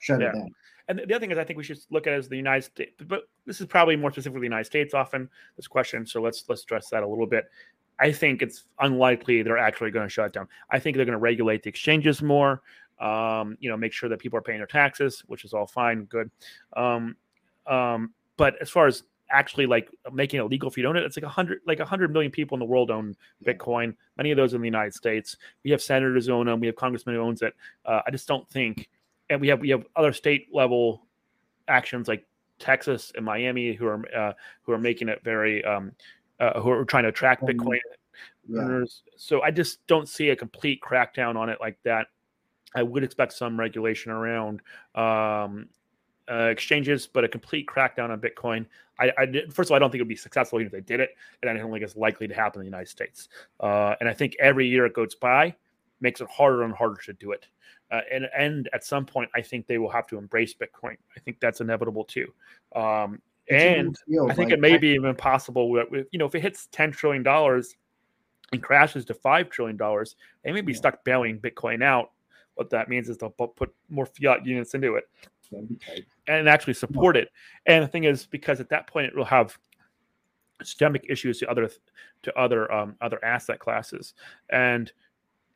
[0.01, 0.31] shut yeah.
[0.31, 0.51] it down.
[0.89, 2.63] And the other thing is, I think we should look at it as the United
[2.63, 4.93] States, but this is probably more specifically the United States.
[4.93, 7.47] Often this question, so let's let's address that a little bit.
[8.01, 10.49] I think it's unlikely they're actually going to shut down.
[10.71, 12.63] I think they're going to regulate the exchanges more.
[13.01, 16.05] Um, you know, make sure that people are paying their taxes, which is all fine,
[16.05, 16.31] good.
[16.77, 17.17] Um,
[17.67, 21.17] um, but as far as actually like making it legal if you don't it, it's
[21.17, 23.95] like a hundred like a hundred million people in the world own Bitcoin.
[24.17, 25.37] Many of those in the United States.
[25.65, 26.61] We have senators who own them.
[26.61, 27.55] We have congressmen who owns it.
[27.85, 28.89] Uh, I just don't think
[29.31, 31.07] and we have we have other state level
[31.69, 32.27] actions like
[32.59, 34.33] Texas and Miami who are uh,
[34.63, 35.93] who are making it very um,
[36.41, 37.79] uh, who are trying to attract um, Bitcoin
[38.49, 38.85] yeah.
[39.17, 42.09] So I just don't see a complete crackdown on it like that.
[42.75, 44.61] I would expect some regulation around
[44.95, 45.69] um,
[46.31, 48.67] uh, exchanges, but a complete crackdown on Bitcoin.
[48.99, 50.73] I, I did, first of all, I don't think it would be successful even if
[50.73, 51.11] they did it,
[51.43, 53.29] and I don't think it's likely to happen in the United States.
[53.61, 55.55] Uh, and I think every year it goes by
[56.01, 57.47] makes it harder and harder to do it.
[57.91, 60.97] Uh, and and at some point, I think they will have to embrace Bitcoin.
[61.17, 62.33] I think that's inevitable too.
[62.75, 63.21] Um,
[63.51, 63.97] and
[64.29, 66.91] I think like it may be even possible with, you know if it hits ten
[66.91, 67.77] trillion dollars
[68.53, 70.79] and crashes to five trillion dollars, they may be yeah.
[70.79, 72.13] stuck bailing Bitcoin out.
[72.55, 75.09] What that means is they'll put more fiat units into it
[76.29, 77.23] and actually support yeah.
[77.23, 77.29] it.
[77.67, 79.59] And the thing is, because at that point it will have
[80.63, 81.69] systemic issues to other
[82.23, 84.15] to other um, other asset classes,
[84.51, 84.93] and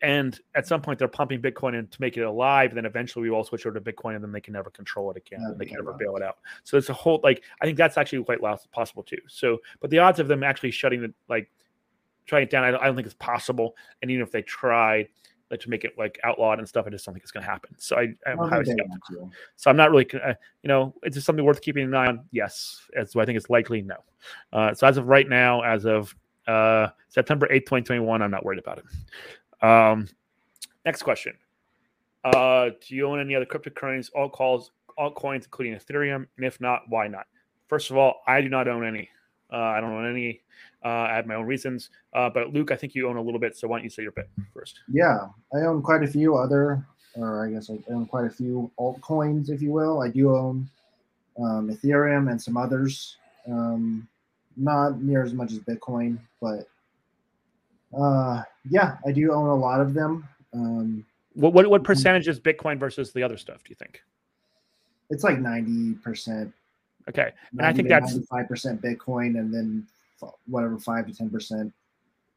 [0.01, 2.71] and at some point they're pumping Bitcoin in to make it alive.
[2.71, 5.11] And then eventually we all switch over to Bitcoin, and then they can never control
[5.11, 5.41] it again.
[5.43, 6.39] Yeah, they can never bail it out.
[6.65, 8.41] So it's a whole like I think that's actually quite
[8.73, 9.19] possible too.
[9.29, 11.51] So, but the odds of them actually shutting it like
[12.29, 13.75] trying it down, I don't, I don't think it's possible.
[14.03, 15.09] And even if they tried
[15.51, 17.51] like, to make it like outlawed and stuff, I just don't think it's going to
[17.51, 17.75] happen.
[17.79, 19.33] So I, I'm highly skeptical.
[19.57, 22.25] So I'm not really, uh, you know, it's just something worth keeping an eye on.
[22.31, 23.97] Yes, so I think it's likely no.
[24.53, 26.15] Uh, so as of right now, as of
[26.47, 28.85] uh, September 8th, 2021, I'm not worried about it.
[29.63, 30.09] Um,
[30.85, 31.37] next question.
[32.25, 36.27] Uh, do you own any other cryptocurrencies, all calls, altcoins, including Ethereum?
[36.37, 37.27] And if not, why not?
[37.69, 39.09] First of all, I do not own any.
[39.53, 40.43] Uh, I don't own any.
[40.85, 41.91] Uh, I have my own reasons.
[42.13, 43.57] Uh, but Luke, I think you own a little bit.
[43.57, 44.81] So why don't you say your bit first?
[44.93, 46.85] Yeah, I own quite a few other,
[47.15, 50.03] or I guess I own quite a few altcoins, if you will.
[50.03, 50.69] I do own
[51.39, 53.17] um, Ethereum and some others.
[53.47, 54.07] Um,
[54.57, 56.69] not near as much as Bitcoin, but
[57.97, 60.29] uh, yeah, I do own a lot of them.
[60.53, 63.63] Um, what, what what percentage is Bitcoin versus the other stuff?
[63.65, 64.03] Do you think?
[65.11, 66.53] It's like ninety percent.
[67.09, 69.87] Okay, and I think that's five percent Bitcoin, and then
[70.47, 71.73] whatever five to ten percent.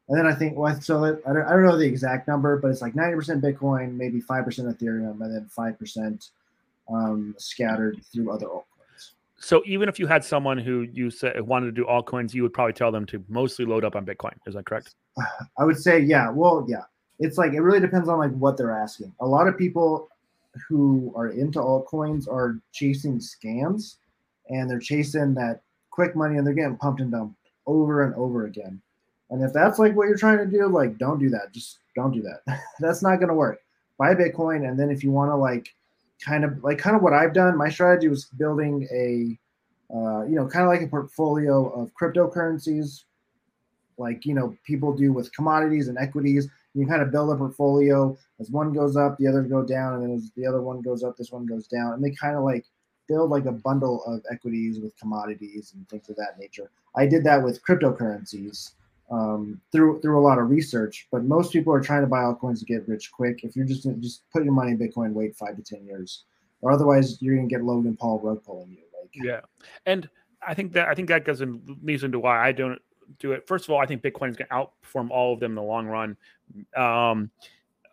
[0.08, 2.70] And then I think well, so I don't, I don't know the exact number, but
[2.70, 6.30] it's like ninety percent Bitcoin, maybe five percent Ethereum, and then five percent
[6.88, 8.46] um, scattered through other
[9.42, 12.52] so even if you had someone who you said wanted to do altcoins, you would
[12.52, 14.34] probably tell them to mostly load up on Bitcoin.
[14.46, 14.94] Is that correct?
[15.58, 16.30] I would say, yeah.
[16.30, 16.84] Well, yeah.
[17.18, 19.12] It's like it really depends on like what they're asking.
[19.20, 20.08] A lot of people
[20.68, 23.96] who are into altcoins are chasing scams,
[24.48, 27.36] and they're chasing that quick money, and they're getting pumped and dumped
[27.66, 28.80] over and over again.
[29.30, 31.52] And if that's like what you're trying to do, like don't do that.
[31.52, 32.60] Just don't do that.
[32.80, 33.58] that's not going to work.
[33.98, 35.74] Buy Bitcoin, and then if you want to like
[36.24, 37.56] kind of like kind of what I've done.
[37.56, 39.38] My strategy was building a,
[39.94, 43.04] uh, you know, kind of like a portfolio of cryptocurrencies,
[43.98, 46.48] like you know people do with commodities and equities.
[46.74, 48.16] You kind of build a portfolio.
[48.40, 51.02] As one goes up, the other go down, and then as the other one goes
[51.02, 52.64] up, this one goes down, and they kind of like
[53.08, 56.70] build like a bundle of equities with commodities and things of that nature.
[56.96, 58.72] I did that with cryptocurrencies
[59.12, 61.06] um, through through a lot of research.
[61.12, 63.44] But most people are trying to buy altcoins to get rich quick.
[63.44, 66.24] If you're just just put your money in Bitcoin, wait five to ten years,
[66.62, 68.78] or otherwise you're gonna get Logan Paul rug pulling you.
[68.98, 69.40] Like yeah,
[69.84, 70.08] and
[70.46, 72.80] I think that I think that goes in leads into why I don't
[73.18, 73.46] do it.
[73.46, 75.86] First of all, I think Bitcoin is to outperform all of them in the long
[75.86, 76.16] run.
[76.74, 77.30] Um,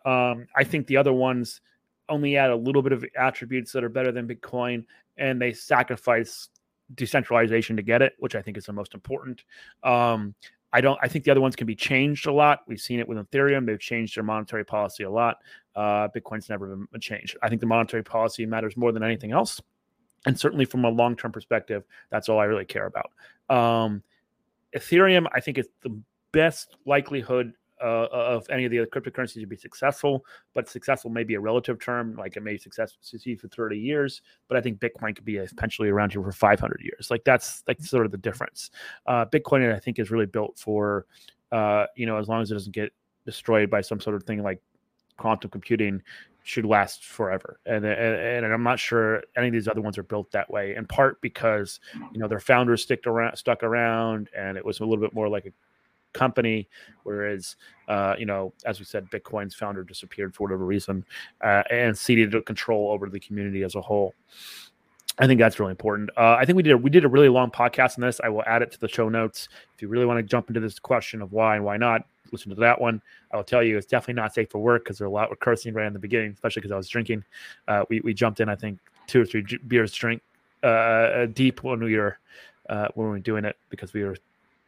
[0.06, 1.60] um, I think the other ones
[2.08, 4.84] only add a little bit of attributes that are better than Bitcoin,
[5.18, 6.48] and they sacrifice
[6.94, 9.44] decentralization to get it, which I think is the most important.
[9.84, 10.34] Um,
[10.72, 10.98] I don't.
[11.02, 12.60] I think the other ones can be changed a lot.
[12.66, 15.38] We've seen it with Ethereum; they've changed their monetary policy a lot.
[15.74, 17.36] Uh, Bitcoin's never been changed.
[17.42, 19.60] I think the monetary policy matters more than anything else,
[20.26, 23.10] and certainly from a long-term perspective, that's all I really care about.
[23.48, 24.02] Um,
[24.76, 26.00] Ethereum, I think, is the
[26.32, 27.52] best likelihood
[27.82, 30.24] uh, of any of the other cryptocurrencies to be successful,
[30.54, 32.14] but successful may be a relative term.
[32.16, 35.88] Like it may success succeed for 30 years, but I think Bitcoin could be essentially
[35.88, 37.10] around here for 500 years.
[37.10, 38.70] Like that's like sort of the difference.
[39.06, 41.06] Uh, Bitcoin, I think, is really built for,
[41.52, 42.92] uh, you know, as long as it doesn't get
[43.24, 44.60] destroyed by some sort of thing like
[45.16, 46.02] quantum computing,
[46.42, 47.60] should last forever.
[47.66, 50.74] And, and, and I'm not sure any of these other ones are built that way.
[50.74, 51.80] In part because
[52.12, 55.28] you know their founders stick around, stuck around, and it was a little bit more
[55.28, 55.52] like a
[56.12, 56.68] company.
[57.02, 57.56] Whereas,
[57.88, 61.04] uh, you know, as we said, Bitcoin's founder disappeared for whatever reason
[61.42, 64.14] uh, and ceded control over the community as a whole.
[65.18, 66.10] I think that's really important.
[66.16, 68.20] Uh, I think we did a, we did a really long podcast on this.
[68.24, 70.60] I will add it to the show notes if you really want to jump into
[70.60, 73.02] this question of why and why not listen to that one.
[73.32, 75.30] I will tell you, it's definitely not safe for work because there are a lot
[75.30, 77.24] of cursing right in the beginning, especially because I was drinking.
[77.68, 80.22] Uh, we we jumped in, I think, two or three beers drink
[80.62, 82.18] uh, deep when we were
[82.68, 84.16] uh, when we were doing it because we were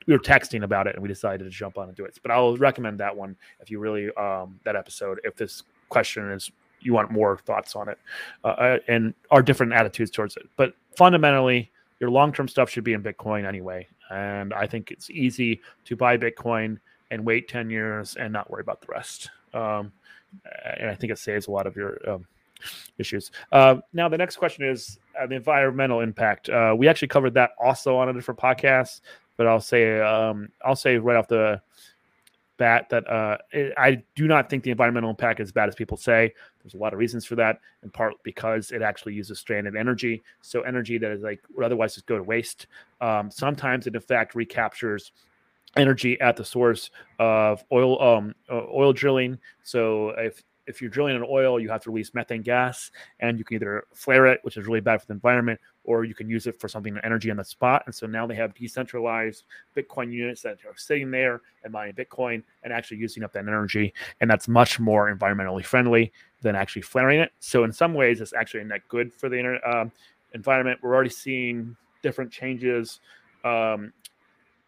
[0.07, 2.19] we were texting about it and we decided to jump on and do it.
[2.23, 6.51] But I'll recommend that one if you really um, that episode if this question is
[6.81, 7.99] you want more thoughts on it
[8.45, 10.49] uh, uh and our different attitudes towards it.
[10.57, 13.87] But fundamentally, your long term stuff should be in Bitcoin anyway.
[14.11, 16.79] And I think it's easy to buy Bitcoin
[17.11, 19.31] and wait 10 years and not worry about the rest.
[19.55, 19.93] Um,
[20.79, 22.27] and I think it saves a lot of your um,
[22.99, 23.31] issues.
[23.53, 26.49] Uh, now, the next question is uh, the environmental impact.
[26.49, 29.01] Uh, we actually covered that also on a different podcast,
[29.43, 31.61] but I'll say um, I'll say right off the
[32.59, 35.75] bat that uh, it, I do not think the environmental impact is as bad as
[35.75, 36.33] people say.
[36.63, 40.23] There's a lot of reasons for that, in part because it actually uses stranded energy,
[40.43, 42.69] so energy that is like would otherwise just go to waste.
[43.01, 45.11] Um, sometimes it in fact recaptures
[45.77, 49.41] energy at the source of oil um, oil drilling.
[49.65, 52.91] So if if you're drilling an oil, you have to release methane gas,
[53.21, 56.15] and you can either flare it, which is really bad for the environment, or you
[56.15, 57.83] can use it for something energy on the spot.
[57.87, 59.45] And so now they have decentralized
[59.77, 63.93] Bitcoin units that are sitting there and mining Bitcoin and actually using up that energy,
[64.21, 67.33] and that's much more environmentally friendly than actually flaring it.
[67.41, 69.87] So in some ways, it's actually a net good for the uh,
[70.35, 70.81] environment.
[70.83, 73.01] We're already seeing different changes
[73.45, 73.93] um,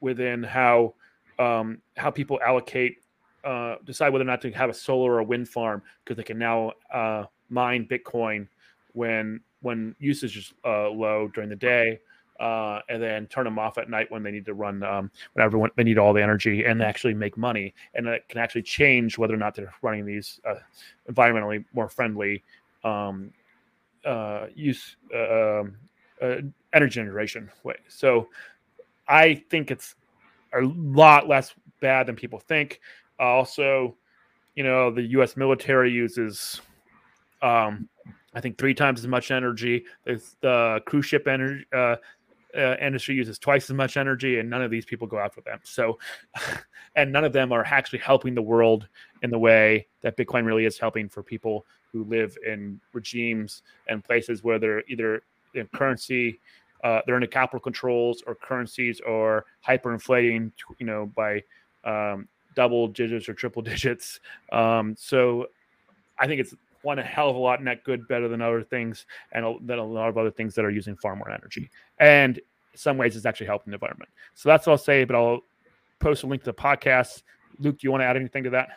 [0.01, 0.95] within how
[1.39, 2.99] um, how people allocate
[3.45, 6.23] uh, decide whether or not to have a solar or a wind farm because they
[6.23, 8.49] can now uh, mine Bitcoin
[8.93, 11.99] when when usage is uh, low during the day,
[12.39, 15.45] uh, and then turn them off at night when they need to run um, when
[15.45, 19.19] everyone they need all the energy and actually make money, and it can actually change
[19.19, 20.55] whether or not they're running these uh,
[21.11, 22.43] environmentally more friendly
[22.85, 23.31] um,
[24.55, 25.77] use um,
[26.73, 27.77] energy generation way.
[27.89, 28.29] So
[29.09, 29.95] I think it's
[30.55, 32.81] a lot less bad than people think.
[33.19, 33.97] Also,
[34.55, 35.37] you know, the U.S.
[35.37, 36.61] military uses,
[37.43, 37.89] um,
[38.35, 39.85] I think, three times as much energy.
[40.05, 41.97] The, the cruise ship energy uh,
[42.57, 45.61] uh, industry uses twice as much energy, and none of these people go after them.
[45.65, 45.99] So,
[46.97, 48.89] and none of them are actually helping the world
[49.23, 54.05] in the way that Bitcoin really is helping for people who live in regimes and
[54.05, 55.23] places where they're either
[55.55, 56.41] in currency
[56.85, 61.43] uh, they're into capital controls or currencies or hyperinflating, you know, by
[61.85, 64.21] um, double digits or triple digits.
[64.53, 65.49] Um, so
[66.19, 69.07] I think it's one a hell of a lot net good better than other things
[69.33, 71.71] and than a lot of other things that are using far more energy.
[71.99, 72.41] And
[72.75, 74.11] some ways, it's actually helping the environment.
[74.35, 75.41] So that's what I'll say, but I'll
[76.01, 77.23] post a link to the podcast.
[77.59, 78.69] Luke, do you want to add anything to that?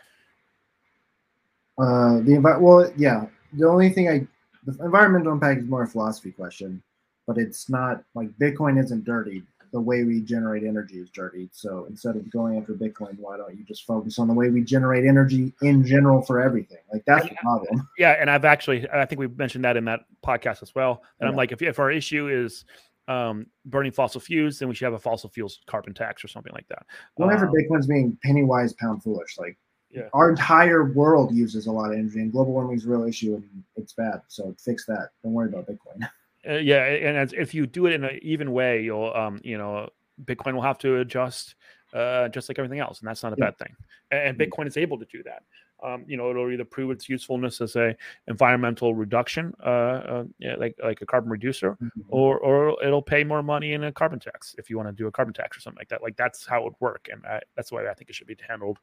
[1.80, 3.26] Uh, the envi- well, yeah.
[3.54, 4.28] The only thing I,
[4.66, 6.82] the environmental impact is more a philosophy question
[7.28, 9.44] but it's not like Bitcoin isn't dirty.
[9.72, 11.50] The way we generate energy is dirty.
[11.52, 14.62] So instead of going after Bitcoin, why don't you just focus on the way we
[14.62, 16.80] generate energy in general for everything?
[16.92, 17.88] Like that's the problem.
[17.98, 21.04] Yeah, and I've actually I think we mentioned that in that podcast as well.
[21.20, 21.32] And yeah.
[21.32, 22.66] I'm like, if if our issue is
[23.08, 26.54] um, burning fossil fuels, then we should have a fossil fuels carbon tax or something
[26.54, 26.86] like that.
[27.16, 29.58] Whenever um, Bitcoin's being penny wise, pound foolish, like
[29.90, 30.10] yeah.
[30.14, 33.36] our entire world uses a lot of energy, and global warming is a real issue,
[33.36, 34.22] and it's bad.
[34.28, 35.10] So fix that.
[35.24, 36.08] Don't worry about Bitcoin.
[36.48, 39.58] Uh, yeah, and as, if you do it in an even way, you'll, um, you
[39.58, 39.90] know,
[40.24, 41.56] Bitcoin will have to adjust
[41.94, 43.46] uh, just like everything else, and that's not a yeah.
[43.46, 43.76] bad thing.
[44.12, 45.44] And, and, Bitcoin is able to do that.
[45.84, 47.96] Um, you know, it'll either prove its usefulness as a
[48.28, 52.02] environmental reduction, uh, uh, yeah, like like a carbon reducer, mm-hmm.
[52.10, 55.08] or or it'll pay more money in a carbon tax if you want to do
[55.08, 56.02] a carbon tax or something like that.
[56.02, 58.36] Like that's how it would work, and I, that's why I think it should be
[58.48, 58.80] handled.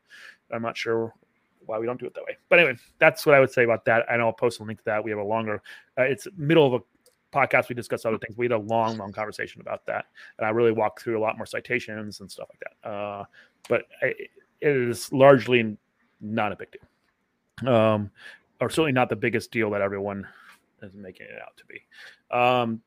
[0.52, 1.12] I'm not sure
[1.66, 2.36] why we don't do it that way.
[2.48, 4.04] But anyway, that's what I would say about that.
[4.10, 5.02] And I'll post a link to that.
[5.02, 5.62] We have a longer,
[5.98, 6.84] uh, it's middle of a
[7.34, 8.36] podcast, we discussed other things.
[8.36, 10.06] We had a long, long conversation about that,
[10.38, 12.88] and I really walked through a lot more citations and stuff like that.
[12.88, 13.24] Uh,
[13.68, 14.30] but it
[14.60, 15.76] is largely
[16.20, 18.10] not a big deal, um,
[18.60, 20.26] or certainly not the biggest deal that everyone
[20.82, 21.82] is making it out to be.
[22.30, 22.80] Um,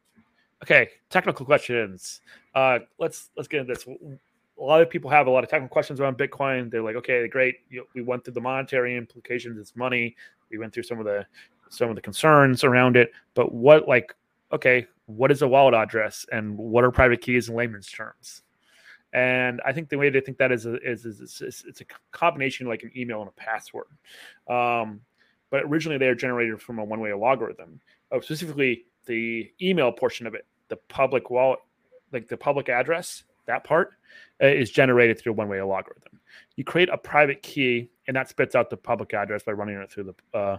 [0.63, 2.21] okay, technical questions.
[2.55, 3.85] Uh, let's let's get into this.
[3.87, 6.71] a lot of people have a lot of technical questions around Bitcoin.
[6.71, 7.57] They're like, okay, great.
[7.69, 9.57] You, we went through the monetary implications.
[9.59, 10.15] It's money.
[10.49, 11.25] We went through some of the
[11.69, 13.11] some of the concerns around it.
[13.33, 14.15] But what, like,
[14.51, 18.43] okay, what is a wallet address and what are private keys in layman's terms?
[19.13, 22.67] And I think the way to think that is is, is, is it's a combination
[22.67, 23.87] like an email and a password.
[24.49, 25.01] Um,
[25.49, 27.79] but originally they are generated from a one-way logarithm.
[28.11, 31.59] Oh, specifically the email portion of it, the public wallet,
[32.11, 33.91] like the public address, that part
[34.43, 36.19] uh, is generated through a one-way logarithm.
[36.57, 39.89] You create a private key, and that spits out the public address by running it
[39.89, 40.57] through the uh,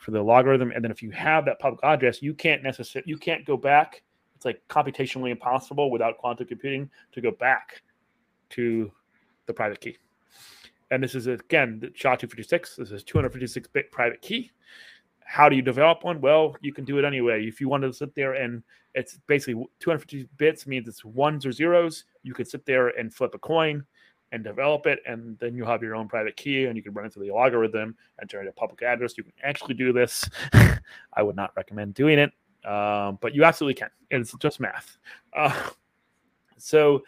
[0.00, 0.72] for the logarithm.
[0.72, 4.02] And then if you have that public address, you can't necessarily you can't go back.
[4.34, 7.82] It's like computationally impossible without quantum computing to go back
[8.50, 8.90] to
[9.46, 9.98] the private key.
[10.90, 12.76] And this is again the SHA-256.
[12.76, 14.50] This is 256 bit private key.
[15.24, 16.20] How do you develop one?
[16.20, 17.46] Well, you can do it anyway.
[17.46, 18.62] If you want to sit there and
[18.94, 22.04] it's basically 250 bits means it's ones or zeros.
[22.22, 23.84] You could sit there and flip a coin
[24.32, 27.06] and develop it, and then you have your own private key, and you can run
[27.06, 29.16] it through the algorithm and generate a public address.
[29.18, 30.28] You can actually do this.
[30.52, 32.32] I would not recommend doing it,
[32.64, 33.90] um, but you absolutely can.
[34.10, 34.98] It's just math.
[35.32, 35.70] Uh,
[36.58, 37.02] so,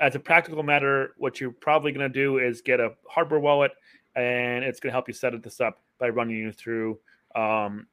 [0.00, 3.72] as a practical matter, what you're probably going to do is get a hardware wallet,
[4.16, 6.98] and it's going to help you set this up by running you through
[7.36, 7.86] um,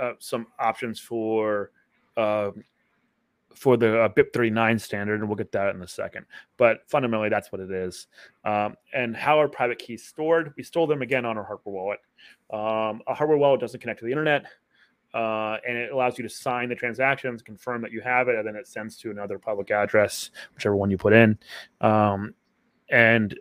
[0.00, 1.70] uh, some options for
[2.16, 2.50] uh,
[3.56, 6.26] for the uh, BIP39 standard, and we'll get that in a second.
[6.56, 8.06] But fundamentally, that's what it is.
[8.44, 10.52] Um, and how are private keys stored?
[10.56, 12.00] We store them again on our hardware wallet.
[12.52, 14.44] Um, a hardware wallet doesn't connect to the internet,
[15.14, 18.46] uh, and it allows you to sign the transactions, confirm that you have it, and
[18.46, 21.38] then it sends to another public address, whichever one you put in.
[21.80, 22.34] Um,
[22.90, 23.38] and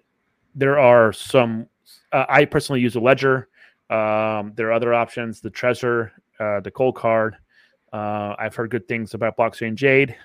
[0.55, 1.67] there are some.
[2.11, 3.49] Uh, I personally use a ledger.
[3.89, 7.33] Um, there are other options: the Trezor, uh, the Coldcard.
[7.95, 10.17] Uh, I've heard good things about Blockstream Jade.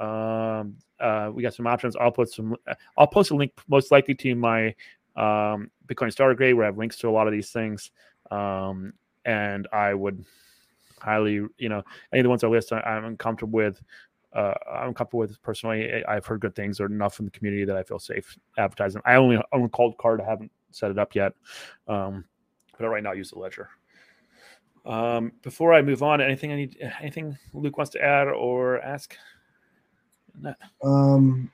[0.00, 1.94] Um, uh, we got some options.
[1.96, 2.56] I'll put some.
[2.96, 4.68] I'll post a link most likely to my
[5.14, 7.90] um, Bitcoin Starter Grade where I have links to a lot of these things.
[8.30, 8.94] Um,
[9.26, 10.24] and I would
[10.98, 13.82] highly, you know, any of the ones I list, I, am comfortable with.
[14.32, 16.02] Uh, I'm comfortable with personally.
[16.06, 19.02] I've heard good things or enough from the community that I feel safe advertising.
[19.04, 20.22] I only own a Coldcard.
[20.22, 21.34] I haven't set it up yet.
[21.86, 22.24] Um,
[22.78, 23.68] but i right now I use the ledger.
[24.88, 29.14] Um, before I move on, anything I need, anything Luke wants to add or ask?
[30.82, 31.52] Um,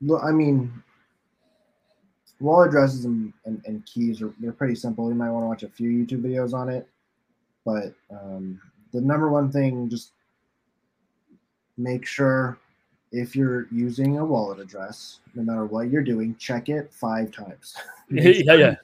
[0.00, 0.72] well, I mean,
[2.38, 5.08] wallet addresses and, and, and, keys are they're pretty simple.
[5.08, 6.88] You might want to watch a few YouTube videos on it,
[7.64, 8.60] but um,
[8.92, 10.12] the number one thing, just
[11.76, 12.58] make sure
[13.10, 17.74] if you're using a wallet address, no matter what you're doing, check it five times.
[18.10, 18.74] yeah, yeah.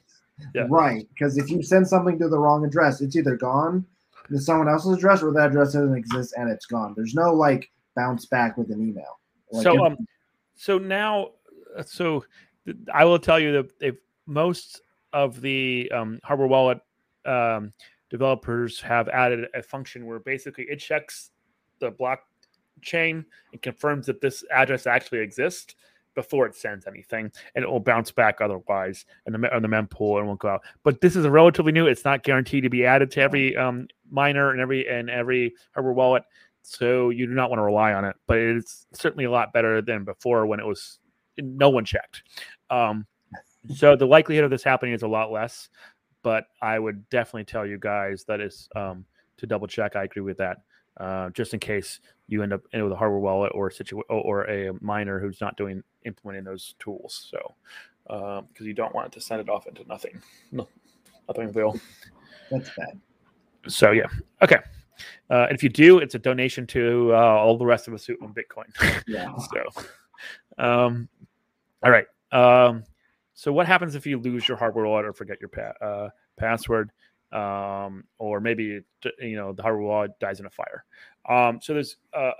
[0.53, 0.67] Yeah.
[0.69, 1.07] Right.
[1.09, 3.85] Because if you send something to the wrong address, it's either gone
[4.29, 6.93] to someone else's address or that address doesn't exist and it's gone.
[6.95, 9.19] There's no like bounce back with an email.
[9.51, 9.97] Like so um
[10.55, 11.29] so now
[11.77, 12.25] uh, so
[12.93, 14.81] I will tell you that if most
[15.11, 16.79] of the um, hardware wallet
[17.25, 17.73] um,
[18.09, 21.31] developers have added a function where basically it checks
[21.79, 25.75] the blockchain and confirms that this address actually exists
[26.15, 30.17] before it sends anything, and it will bounce back otherwise, and the on the mempool
[30.17, 30.61] and won't go out.
[30.83, 31.87] But this is a relatively new.
[31.87, 35.93] It's not guaranteed to be added to every um, miner and every and every hardware
[35.93, 36.23] wallet,
[36.61, 38.15] so you do not want to rely on it.
[38.27, 40.99] But it's certainly a lot better than before when it was
[41.37, 42.23] no one checked.
[42.69, 43.05] Um,
[43.75, 45.69] so the likelihood of this happening is a lot less.
[46.21, 49.05] But I would definitely tell you guys that is um,
[49.37, 49.97] to double check.
[49.97, 50.59] I agree with that
[50.97, 54.43] uh, just in case you end up with a hardware wallet or a situ- or
[54.49, 57.27] a miner who's not doing implementing those tools.
[57.29, 57.55] So
[58.05, 60.21] because um, you don't want it to send it off into nothing,
[60.51, 60.67] no,
[61.27, 61.79] nothing real.
[62.51, 62.99] That's bad.
[63.67, 64.07] So yeah,
[64.41, 64.59] okay.
[65.29, 68.15] Uh, if you do, it's a donation to uh, all the rest of us who
[68.21, 68.65] own Bitcoin.
[69.07, 69.33] Yeah.
[69.51, 71.09] so, um,
[71.83, 72.05] all right.
[72.31, 72.83] Um,
[73.33, 76.91] so what happens if you lose your hardware wallet or forget your pa- uh, password?
[77.33, 78.81] Um, or maybe
[79.19, 80.85] you know the hardware wallet dies in a fire.
[81.27, 82.31] Um, so there's uh,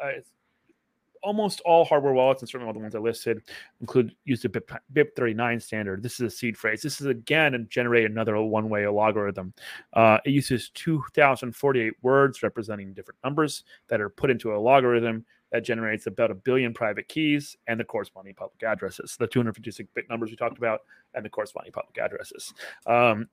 [1.24, 3.42] almost all hardware wallets, and certainly all the ones I listed,
[3.82, 6.04] include use the BIP, BIP39 standard.
[6.04, 6.82] This is a seed phrase.
[6.82, 9.54] This is again generate another one-way logarithm.
[9.94, 15.64] Uh, it uses 2,048 words representing different numbers that are put into a logarithm that
[15.64, 19.16] generates about a billion private keys and the corresponding public addresses.
[19.18, 20.82] The 256 bit numbers we talked about
[21.14, 22.54] and the corresponding public addresses.
[22.88, 23.28] Um,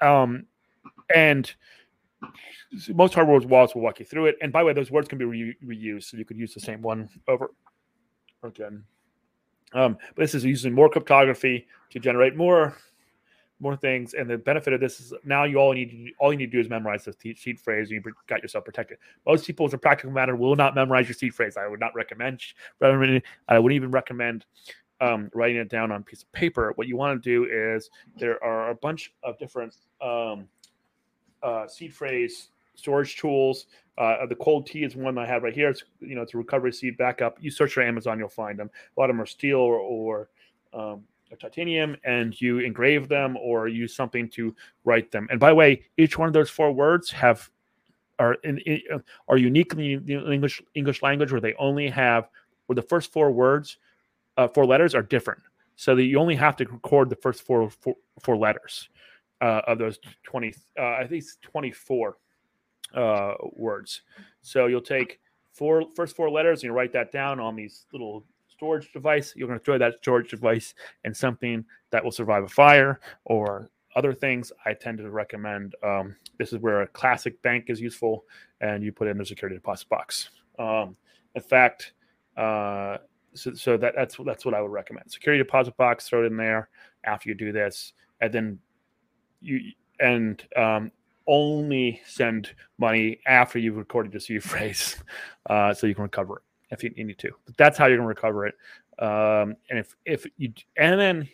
[0.00, 0.46] um,
[1.14, 1.52] and
[2.88, 4.36] most hardware wallets will walk you through it.
[4.42, 6.60] And by the way, those words can be re- reused, so you could use the
[6.60, 7.50] same one over
[8.42, 8.84] again.
[9.72, 12.76] Um, but this is using more cryptography to generate more
[13.58, 14.12] more things.
[14.14, 16.60] And the benefit of this is now you all need all you need to do
[16.60, 18.98] is memorize the seed phrase, and you got yourself protected.
[19.26, 21.56] Most people, as a practical matter, will not memorize your seed phrase.
[21.56, 22.40] I would not recommend.
[22.82, 24.44] I wouldn't even recommend
[25.00, 26.72] um, writing it down on a piece of paper.
[26.76, 30.48] What you want to do is there are a bunch of different um,
[31.42, 33.66] uh, seed phrase storage tools.
[33.98, 35.68] Uh, the cold tea is one I have right here.
[35.68, 37.38] It's you know it's a recovery seed backup.
[37.40, 38.70] You search for Amazon, you'll find them.
[38.96, 40.28] A lot of them are steel or, or
[40.74, 45.26] um, titanium and you engrave them or use something to write them.
[45.30, 47.50] And by the way, each one of those four words have
[48.18, 48.80] are in, in
[49.28, 52.28] are unique in the English English language where they only have
[52.66, 53.78] where the first four words,
[54.36, 55.42] uh, four letters are different.
[55.76, 58.88] So that you only have to record the first four four, four letters
[59.42, 60.54] uh, of those twenty.
[60.78, 62.16] Uh, I think it's twenty four
[62.94, 64.02] uh, words.
[64.40, 65.20] So you'll take
[65.52, 68.24] four first four letters and you write that down on these little
[68.56, 70.74] storage device, you're going to throw that storage device
[71.04, 74.50] in something that will survive a fire or other things.
[74.64, 78.24] I tend to recommend um, this is where a classic bank is useful,
[78.60, 80.30] and you put in the security deposit box.
[80.58, 80.96] Um,
[81.34, 81.92] in fact,
[82.36, 82.98] uh,
[83.36, 85.10] so, so that, that's that's what I would recommend.
[85.10, 86.68] Security deposit box, throw it in there
[87.04, 88.58] after you do this, and then
[89.40, 89.60] you
[90.00, 90.90] and um,
[91.26, 94.96] only send money after you've recorded this seed phrase,
[95.48, 97.30] uh, so you can recover it if you need to.
[97.44, 98.54] But that's how you're to recover it.
[98.98, 101.28] Um, and if if you and then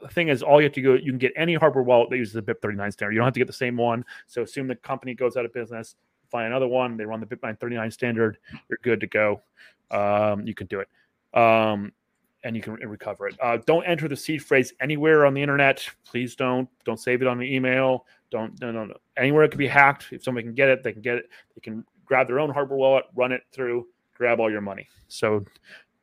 [0.00, 2.16] the thing is, all you have to go, you can get any hardware wallet that
[2.16, 3.12] uses the BIP39 standard.
[3.12, 4.04] You don't have to get the same one.
[4.26, 5.96] So assume the company goes out of business,
[6.30, 6.96] find another one.
[6.96, 8.38] They run the BIP39 standard.
[8.68, 9.42] You're good to go.
[9.90, 10.88] Um, you can do it.
[11.38, 11.92] Um,
[12.44, 13.36] and you can recover it.
[13.42, 15.86] Uh, don't enter the seed phrase anywhere on the internet.
[16.04, 16.68] Please don't.
[16.84, 18.06] Don't save it on the email.
[18.30, 18.94] Don't no no no.
[19.16, 20.08] Anywhere it could be hacked.
[20.12, 21.30] If somebody can get it, they can get it.
[21.54, 24.88] They can grab their own hardware wallet, run it through, grab all your money.
[25.08, 25.44] So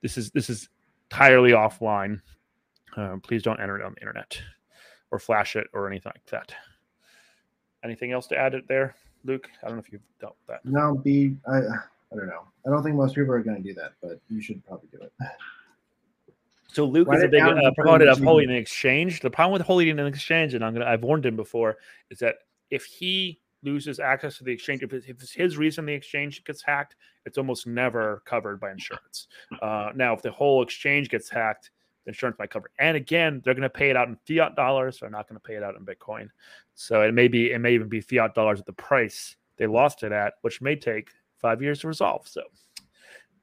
[0.02, 0.70] this is this is
[1.12, 2.22] entirely offline.
[2.98, 4.42] Uh, please don't enter it on the internet
[5.12, 6.54] or flash it or anything like that.
[7.84, 9.50] Anything else to add it there, Luke?
[9.64, 10.66] I don't know if you've dealt with that.
[10.70, 11.62] No, be I
[12.12, 12.44] I don't know.
[12.66, 15.04] I don't think most people are going to do that, but you should probably do
[15.04, 15.14] it.
[16.68, 19.20] So Luke is a big uh, proponent of holding an exchange.
[19.20, 21.78] The problem with holding an exchange, and I'm gonna I've warned him before,
[22.10, 22.36] is that
[22.70, 26.44] if he loses access to the exchange, if it's, if it's his reason the exchange
[26.46, 26.96] gets hacked,
[27.26, 29.28] it's almost never covered by insurance.
[29.62, 31.72] Uh, now, if the whole exchange gets hacked,
[32.06, 32.68] the insurance might cover.
[32.68, 32.72] It.
[32.80, 35.00] And again, they're going to pay it out in fiat dollars.
[35.00, 36.30] They're not going to pay it out in Bitcoin.
[36.74, 40.02] So it may be, it may even be fiat dollars at the price they lost
[40.04, 41.12] it at, which may take
[41.42, 42.28] five years to resolve.
[42.28, 42.44] So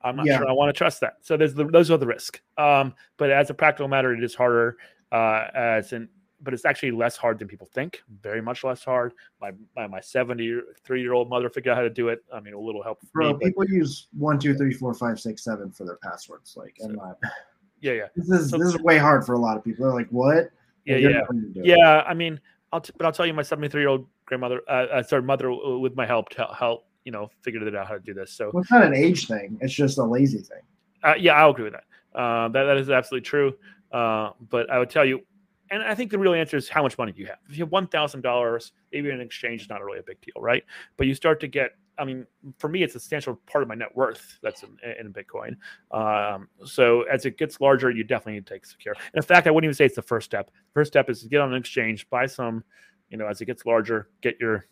[0.03, 0.39] I'm not yeah.
[0.39, 1.15] sure I want to trust that.
[1.21, 2.41] So there's the, those are the risk.
[2.57, 4.77] Um, but as a practical matter, it is harder
[5.13, 6.09] uh, as an
[6.41, 8.03] but it's actually less hard than people think.
[8.23, 9.13] Very much less hard.
[9.41, 12.25] My my, my seventy three year old mother figured out how to do it.
[12.33, 13.01] I mean, a little help.
[13.13, 16.57] Bro, me, people but, use one, two, three, four, five, six, seven for their passwords.
[16.57, 17.19] Like, so, not,
[17.81, 18.07] yeah, yeah.
[18.15, 19.87] This is so, this is way hard for a lot of people.
[19.87, 20.51] They're like, what?
[20.85, 21.21] Yeah, yeah,
[21.55, 22.05] yeah.
[22.07, 22.41] I mean,
[22.73, 25.23] I'll t- but I'll tell you, my seventy three year old grandmother, uh, uh, sorry,
[25.23, 28.31] mother, with my help, to help, you know, figured it out how to do this.
[28.35, 30.61] So well, it's not an age thing; it's just a lazy thing.
[31.03, 31.85] Uh, yeah, I'll agree with that.
[32.15, 33.55] Uh, that that is absolutely true.
[33.91, 35.23] Uh, but I would tell you,
[35.71, 37.39] and I think the real answer is how much money do you have?
[37.49, 40.35] If you have one thousand dollars, maybe an exchange is not really a big deal,
[40.43, 40.63] right?
[40.99, 42.27] But you start to get, I mean,
[42.59, 45.57] for me, it's a substantial part of my net worth that's in, in Bitcoin.
[45.91, 48.95] Um, so as it gets larger, you definitely need to take secure.
[49.15, 50.51] And in fact, I wouldn't even say it's the first step.
[50.75, 52.65] First step is to get on an exchange, buy some,
[53.09, 54.67] you know, as it gets larger, get your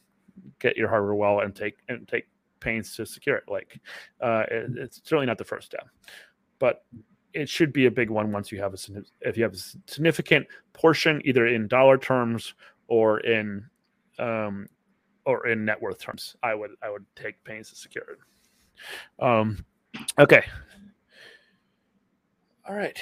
[0.59, 2.29] get your hardware well and take and take
[2.61, 3.45] pains to secure it.
[3.49, 3.79] Like
[4.21, 5.89] uh, it, it's certainly not the first step,
[6.59, 6.85] but
[7.33, 8.79] it should be a big one once you have a
[9.21, 12.55] if you have a significant portion either in dollar terms
[12.89, 13.65] or in
[14.19, 14.67] um,
[15.25, 16.37] or in net worth terms.
[16.43, 19.23] I would I would take pains to secure it.
[19.25, 19.65] Um,
[20.19, 20.45] okay.
[22.69, 22.99] All right.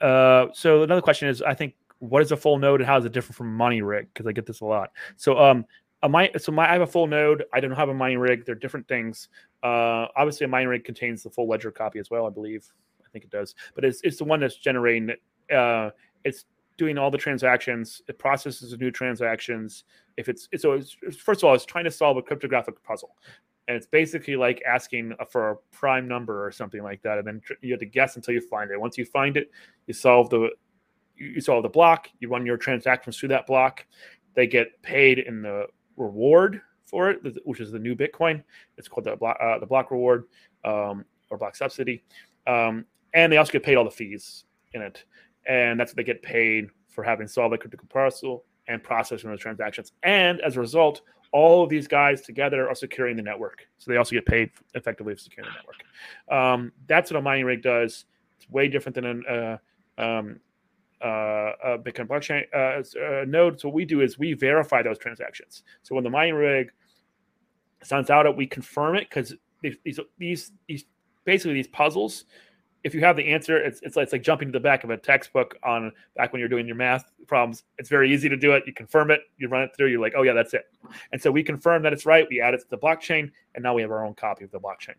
[0.00, 3.04] Uh, so another question is, I think, what is a full node and how is
[3.04, 4.08] it different from mining rig?
[4.12, 4.90] Because I get this a lot.
[5.16, 5.64] So um,
[6.02, 7.44] a so my I have a full node.
[7.52, 8.44] I don't have a mining rig.
[8.44, 9.28] They're different things.
[9.62, 12.66] Uh, obviously, a mining rig contains the full ledger copy as well, I believe
[13.04, 15.10] I think it does, but it's it's the one that's generating.
[15.54, 15.90] Uh,
[16.24, 16.44] it's
[16.78, 18.02] doing all the transactions.
[18.08, 19.84] It processes the new transactions.
[20.16, 23.16] If it's so, it's first of all, it's trying to solve a cryptographic puzzle,
[23.68, 27.40] and it's basically like asking for a prime number or something like that, and then
[27.60, 28.80] you have to guess until you find it.
[28.80, 29.50] Once you find it,
[29.86, 30.50] you solve the
[31.16, 32.08] you solve the block.
[32.18, 33.86] You run your transactions through that block.
[34.34, 35.66] They get paid in the
[36.02, 38.42] reward for it, which is the new Bitcoin.
[38.76, 40.24] It's called the block uh, the block reward
[40.64, 42.04] um, or block subsidy.
[42.46, 42.84] Um,
[43.14, 45.04] and they also get paid all the fees in it,
[45.46, 49.40] and that's what they get paid for having solved the critical parcel and processing those
[49.40, 49.92] transactions.
[50.02, 53.96] And as a result, all of these guys together are securing the network, so they
[53.96, 55.82] also get paid effectively for securing the network.
[56.30, 58.04] Um, that's what a mining rig does.
[58.36, 59.56] It's way different than an, uh,
[59.98, 60.40] um,
[61.02, 63.60] uh, a Bitcoin blockchain uh, node.
[63.60, 65.62] So what we do is we verify those transactions.
[65.82, 66.70] So when the mining rig
[67.82, 69.76] sends out, it, we confirm it because these
[70.18, 70.84] these these
[71.24, 72.24] basically these puzzles
[72.84, 74.90] if you have the answer, it's, it's like, it's like jumping to the back of
[74.90, 77.62] a textbook on back when you're doing your math problems.
[77.78, 78.64] It's very easy to do it.
[78.66, 80.64] You confirm it, you run it through, you're like, oh yeah, that's it.
[81.12, 82.26] And so we confirm that it's right.
[82.28, 84.58] We add it to the blockchain, and now we have our own copy of the
[84.58, 84.94] blockchain.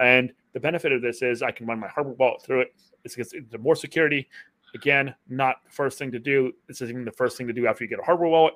[0.00, 2.74] And the benefit of this is I can run my hardware wallet through it.
[3.04, 4.28] It's, it's more security.
[4.74, 6.52] Again, not the first thing to do.
[6.66, 8.54] This isn't the first thing to do after you get a hardware wallet.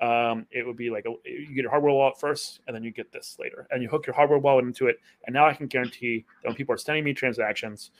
[0.00, 2.90] Um, it would be like a, you get a hardware wallet first, and then you
[2.90, 4.96] get this later, and you hook your hardware wallet into it.
[5.26, 7.92] And now I can guarantee that when people are sending me transactions,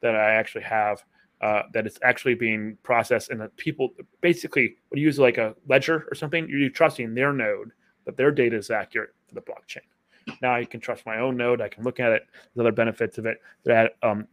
[0.00, 1.04] that I actually have
[1.42, 3.90] uh, that it's actually being processed, and that people
[4.20, 7.72] basically when you use like a ledger or something, you're trusting their node
[8.06, 9.84] that their data is accurate for the blockchain.
[10.40, 11.60] Now I can trust my own node.
[11.60, 12.22] I can look at it.
[12.54, 13.38] There's other benefits of it.
[13.64, 14.26] That um,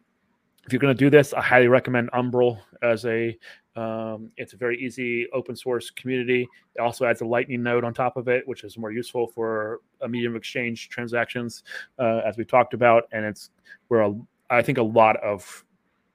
[0.68, 3.38] if you're going to do this, I highly recommend Umbrel as a.
[3.78, 6.45] Um, it's a very easy open source community.
[6.76, 9.80] It also adds a Lightning node on top of it, which is more useful for
[10.01, 11.63] a medium exchange transactions,
[11.99, 13.03] uh, as we talked about.
[13.13, 13.51] And it's
[13.88, 14.13] where a,
[14.49, 15.63] I think a lot of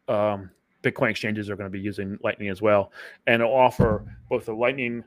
[0.09, 0.51] um,
[0.83, 2.93] Bitcoin exchanges are going to be using Lightning as well,
[3.27, 5.03] and it'll offer both a Lightning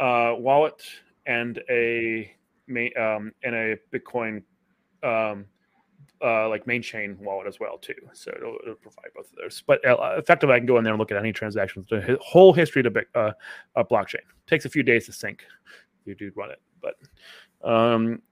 [0.00, 0.82] uh, wallet
[1.24, 2.30] and a
[2.98, 4.42] um, and a Bitcoin
[5.02, 5.46] um,
[6.22, 7.94] uh, like main chain wallet as well too.
[8.12, 9.62] So it'll, it'll provide both of those.
[9.66, 12.52] But uh, effectively, I can go in there and look at any transactions, the whole
[12.52, 13.32] history to uh,
[13.76, 14.20] a blockchain.
[14.46, 15.44] takes a few days to sync.
[16.04, 18.22] You do run it, but um,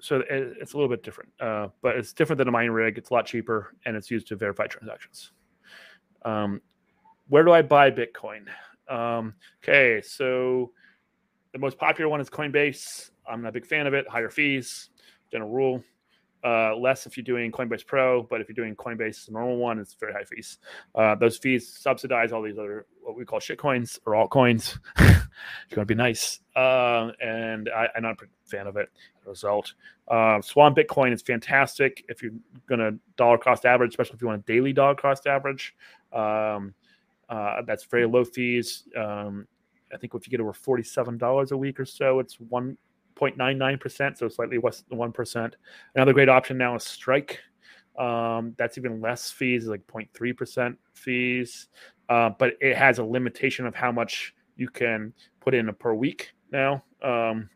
[0.00, 0.26] so it,
[0.60, 1.30] it's a little bit different.
[1.40, 2.98] Uh, but it's different than a mining rig.
[2.98, 5.32] It's a lot cheaper, and it's used to verify transactions.
[6.24, 6.60] Um,
[7.28, 8.46] where do I buy Bitcoin?
[8.88, 10.72] Um, okay, so
[11.52, 13.10] the most popular one is Coinbase.
[13.28, 14.08] I'm not a big fan of it.
[14.08, 14.90] Higher fees,
[15.30, 15.84] general rule.
[16.44, 19.78] Uh, less if you're doing Coinbase Pro, but if you're doing Coinbase the normal one,
[19.80, 20.58] it's very high fees.
[20.94, 24.78] Uh, those fees subsidize all these other what we call shit coins or altcoins.
[24.98, 28.88] it's going to be nice, uh, and I, am not a fan of it.
[29.26, 29.74] Result,
[30.06, 32.32] uh, Swan Bitcoin is fantastic if you're
[32.66, 35.74] going to dollar cost average, especially if you want a daily dollar cost average.
[36.12, 36.72] Um,
[37.28, 38.84] uh, that's very low fees.
[38.96, 39.46] Um,
[39.92, 42.78] I think if you get over forty-seven dollars a week or so, it's one
[43.18, 45.52] 0.99%, so slightly less than 1%.
[45.94, 47.40] Another great option now is Strike.
[47.98, 51.68] Um, that's even less fees, like 0.3% fees,
[52.08, 56.32] uh, but it has a limitation of how much you can put in per week
[56.52, 56.84] now.
[57.02, 57.50] Um,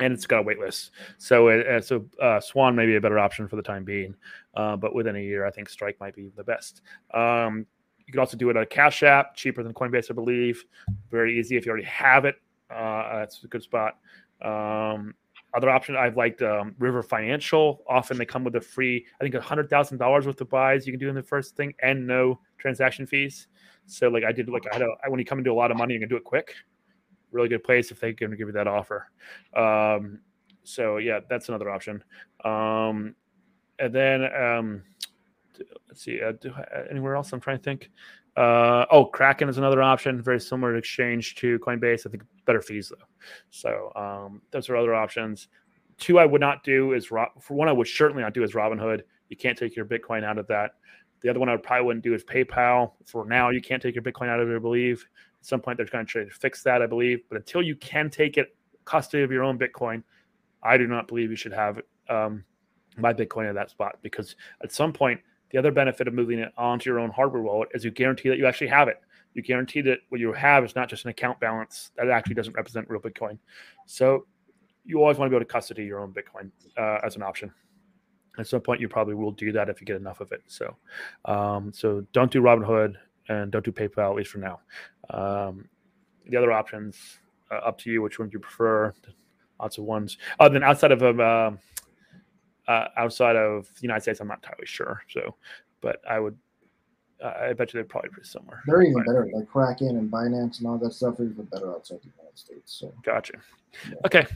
[0.00, 0.90] and it's got a wait list.
[1.18, 4.16] So, it, uh, so uh, Swan may be a better option for the time being,
[4.54, 6.82] uh, but within a year, I think Strike might be the best.
[7.12, 7.66] Um,
[8.06, 10.64] you can also do it on a Cash App, cheaper than Coinbase, I believe.
[11.10, 12.36] Very easy if you already have it.
[12.70, 13.98] Uh, that's a good spot.
[14.44, 15.14] Um,
[15.54, 17.82] other option I've liked um, River Financial.
[17.88, 20.92] Often they come with a free, I think, hundred thousand dollars worth of buys you
[20.92, 23.46] can do in the first thing and no transaction fees.
[23.86, 25.76] So like I did, like I had a, when you come into a lot of
[25.76, 26.54] money, you can do it quick.
[27.30, 29.10] Really good place if they can give you that offer.
[29.56, 30.20] Um,
[30.64, 32.02] so yeah, that's another option.
[32.44, 33.14] Um,
[33.78, 34.82] and then um,
[35.88, 37.32] let's see, uh, do, uh, anywhere else?
[37.32, 37.90] I'm trying to think.
[38.36, 42.06] Uh, oh, Kraken is another option, very similar exchange to Coinbase.
[42.06, 43.06] I think better fees though.
[43.50, 45.48] So um, those are other options.
[45.98, 49.02] Two, I would not do is for one, I would certainly not do is Robinhood.
[49.28, 50.72] You can't take your Bitcoin out of that.
[51.20, 52.92] The other one I probably wouldn't do is PayPal.
[53.06, 54.56] For now, you can't take your Bitcoin out of it.
[54.56, 55.06] I believe
[55.40, 56.82] at some point they're going to try to fix that.
[56.82, 60.02] I believe, but until you can take it custody of your own Bitcoin,
[60.62, 62.44] I do not believe you should have um,
[62.96, 65.20] my Bitcoin at that spot because at some point
[65.50, 68.38] the other benefit of moving it onto your own hardware wallet is you guarantee that
[68.38, 69.00] you actually have it.
[69.34, 72.54] You guarantee that what you have is not just an account balance that actually doesn't
[72.54, 73.38] represent real Bitcoin.
[73.86, 74.26] So
[74.84, 77.52] you always want to be able to custody your own Bitcoin uh, as an option.
[78.38, 80.42] At some point, you probably will do that if you get enough of it.
[80.46, 80.76] So,
[81.24, 82.96] um, so don't do Robinhood
[83.28, 84.60] and don't do PayPal at least for now.
[85.10, 85.68] Um,
[86.28, 86.96] the other options,
[87.50, 88.02] uh, up to you.
[88.02, 88.92] Which ones you prefer?
[89.60, 90.18] Lots of ones.
[90.40, 91.58] Other than outside of um,
[92.66, 95.02] uh, outside of the United States, I'm not entirely sure.
[95.08, 95.36] So,
[95.80, 96.36] but I would,
[97.22, 98.60] I bet you they're probably similar.
[98.66, 102.00] They're even better, like Kraken and Binance and all that stuff are even better outside
[102.02, 102.74] the United States.
[102.78, 103.34] So, gotcha.
[103.88, 103.94] Yeah.
[104.04, 104.26] Okay.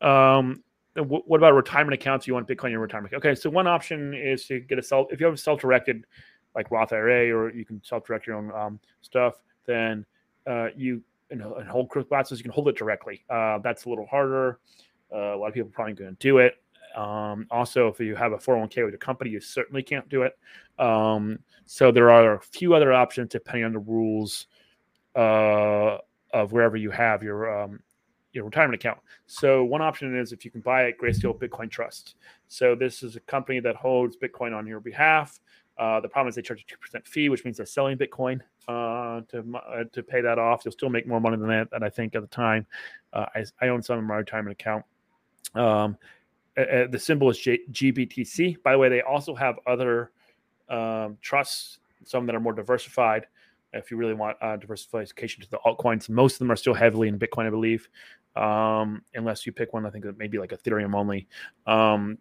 [0.00, 0.62] Um,
[0.96, 2.26] what about retirement accounts?
[2.26, 3.14] You want Bitcoin in your retirement?
[3.14, 5.12] Okay, so one option is to get a self.
[5.12, 6.04] If you have a self-directed,
[6.54, 9.34] like Roth IRA, or you can self-direct your own um, stuff,
[9.66, 10.04] then
[10.48, 13.24] uh, you, know, and hold classes, you can hold it directly.
[13.30, 14.58] Uh, that's a little harder.
[15.12, 16.54] Uh, a lot of people probably going to do it.
[17.00, 20.38] Um, also, if you have a 401k with your company, you certainly can't do it.
[20.78, 24.48] Um, so there are a few other options depending on the rules
[25.16, 25.96] uh,
[26.32, 27.80] of wherever you have your um,
[28.32, 28.98] your retirement account.
[29.26, 32.16] So one option is if you can buy it, Grayscale Bitcoin Trust.
[32.48, 35.40] So this is a company that holds Bitcoin on your behalf.
[35.78, 38.40] Uh, the problem is they charge a two percent fee, which means they're selling Bitcoin
[38.68, 40.66] uh, to uh, to pay that off.
[40.66, 41.68] You'll still make more money than that.
[41.72, 42.66] and I think at the time.
[43.12, 44.84] Uh, I, I own some in my retirement account.
[45.56, 45.96] Um,
[46.56, 48.62] the symbol is J- GBTC.
[48.62, 50.12] By the way, they also have other
[50.68, 53.26] um, trusts, some that are more diversified.
[53.72, 57.08] If you really want uh, diversification to the altcoins, most of them are still heavily
[57.08, 57.88] in Bitcoin, I believe,
[58.34, 59.86] um, unless you pick one.
[59.86, 61.28] I think maybe like Ethereum only.
[61.66, 62.18] Um,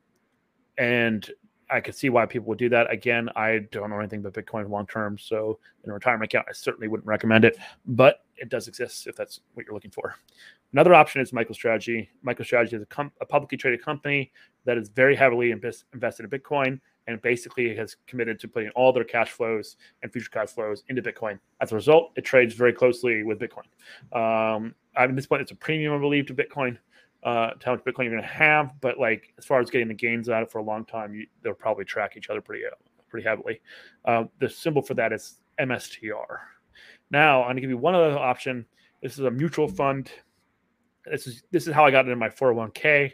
[0.77, 1.29] and
[1.69, 2.91] I could see why people would do that.
[2.91, 6.53] Again, I don't know anything about Bitcoin long term, so in a retirement account, I
[6.53, 7.57] certainly wouldn't recommend it.
[7.85, 10.15] But it does exist if that's what you're looking for.
[10.73, 12.07] Another option is MicroStrategy.
[12.25, 14.31] MicroStrategy is a, com- a publicly traded company
[14.65, 18.93] that is very heavily invest- invested in Bitcoin and basically has committed to putting all
[18.93, 21.39] their cash flows and future cash flows into Bitcoin.
[21.59, 23.65] As a result, it trades very closely with Bitcoin.
[24.15, 26.77] Um, at this point, it's a premium, I believe, to Bitcoin.
[27.23, 29.93] Uh, how much Bitcoin you're going to have, but like as far as getting the
[29.93, 32.65] gains out of it for a long time, you, they'll probably track each other pretty
[32.65, 32.75] uh,
[33.09, 33.59] pretty heavily.
[34.05, 36.37] Uh, the symbol for that is MSTR.
[37.11, 38.65] Now I'm going to give you one other option.
[39.01, 40.09] This is a mutual fund.
[41.05, 43.11] This is this is how I got it in my 401k,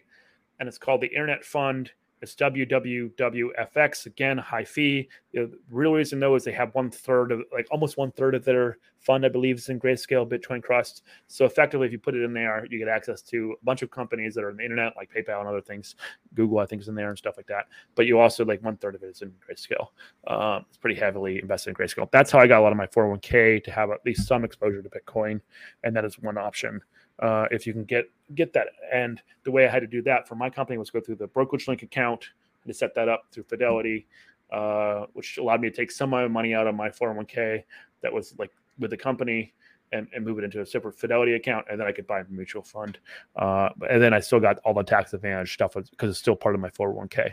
[0.60, 1.92] and it's called the Internet Fund
[2.22, 5.10] it's WWWFX again, high fee.
[5.34, 8.46] The real reason though is they have one third of like almost one third of
[8.46, 11.04] their fund, I believe, is in grayscale Bitcoin Trust.
[11.28, 13.92] So effectively, if you put it in there, you get access to a bunch of
[13.92, 15.96] companies that are on the internet, like PayPal and other things.
[16.34, 17.66] Google, I think, is in there and stuff like that.
[17.96, 19.90] But you also like one third of it is in grayscale.
[20.28, 22.10] Um, it's pretty heavily invested in grayscale.
[22.12, 24.82] That's how I got a lot of my 401k to have at least some exposure
[24.82, 25.42] to Bitcoin,
[25.84, 26.82] and that is one option
[27.20, 28.06] uh, if you can get
[28.36, 28.68] get that.
[28.92, 31.28] And the way I had to do that for my company was go through the
[31.28, 32.30] brokerage link account
[32.68, 34.08] to set that up through Fidelity,
[34.52, 37.64] uh, which allowed me to take some of my money out of my 401k
[38.02, 39.54] that was like with the company
[39.92, 42.26] and, and move it into a separate Fidelity account, and then I could buy a
[42.28, 42.98] mutual fund.
[43.36, 46.56] Uh, and then I still got all the tax advantage stuff because it's still part
[46.56, 47.32] of my 401k.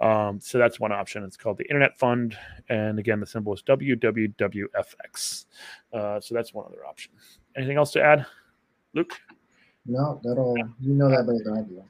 [0.00, 1.24] Um, so that's one option.
[1.24, 2.36] It's called the Internet Fund,
[2.68, 5.46] and again, the symbol is WWWFX.
[5.92, 7.12] Uh, so that's one other option.
[7.56, 8.26] Anything else to add?
[8.94, 9.12] Luke?
[9.86, 11.82] No, that'll you know that better than I do.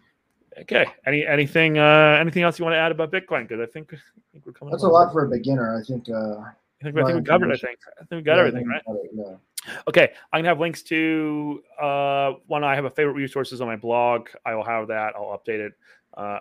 [0.62, 0.86] Okay.
[1.06, 3.48] Any anything uh anything else you want to add about Bitcoin?
[3.48, 3.98] Because I think, I
[4.32, 4.72] think we're coming.
[4.72, 5.78] That's a lot for a beginner.
[5.81, 6.09] I think.
[6.09, 6.43] uh
[6.81, 7.52] I think, I think we covered.
[7.52, 7.78] I think.
[7.98, 8.82] I think we got yeah, everything right.
[8.86, 9.36] It, yeah.
[9.89, 12.62] Okay, I'm gonna have links to uh, one.
[12.62, 14.28] I have a favorite resources on my blog.
[14.44, 15.14] I will have that.
[15.16, 15.72] I'll update it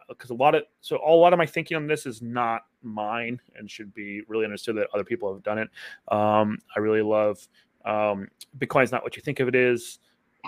[0.09, 2.63] because uh, a lot of so a lot of my thinking on this is not
[2.81, 5.69] mine and should be really understood that other people have done it.
[6.09, 7.47] Um, I really love
[7.85, 8.27] um,
[8.57, 9.99] Bitcoin is not what you think of it is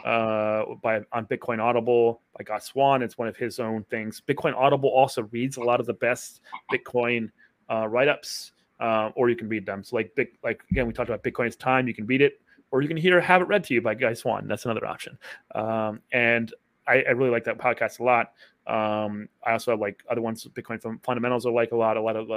[0.04, 3.02] uh, by on Bitcoin Audible by Swan.
[3.02, 4.22] It's one of his own things.
[4.28, 6.42] Bitcoin Audible also reads a lot of the best
[6.72, 7.30] Bitcoin
[7.72, 9.84] uh, write ups, uh, or you can read them.
[9.84, 11.88] So like like again, we talked about Bitcoin's time.
[11.88, 12.42] You can read it,
[12.72, 14.48] or you can hear have it read to you by Guy Swan.
[14.48, 15.18] That's another option.
[15.54, 16.54] Um, and
[16.88, 18.34] I, I, really like that podcast a lot.
[18.68, 21.46] Um, I also have like other ones, Bitcoin fundamentals.
[21.46, 21.98] I like a lot.
[21.98, 22.28] A lot of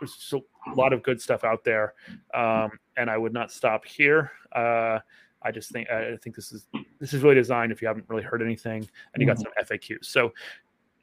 [0.00, 1.94] there's a lot of good stuff out there,
[2.34, 4.32] um, and I would not stop here.
[4.52, 5.00] Uh,
[5.44, 6.66] I just think I think this is
[6.98, 9.66] this is really designed if you haven't really heard anything and you got mm-hmm.
[9.66, 10.06] some FAQs.
[10.06, 10.32] So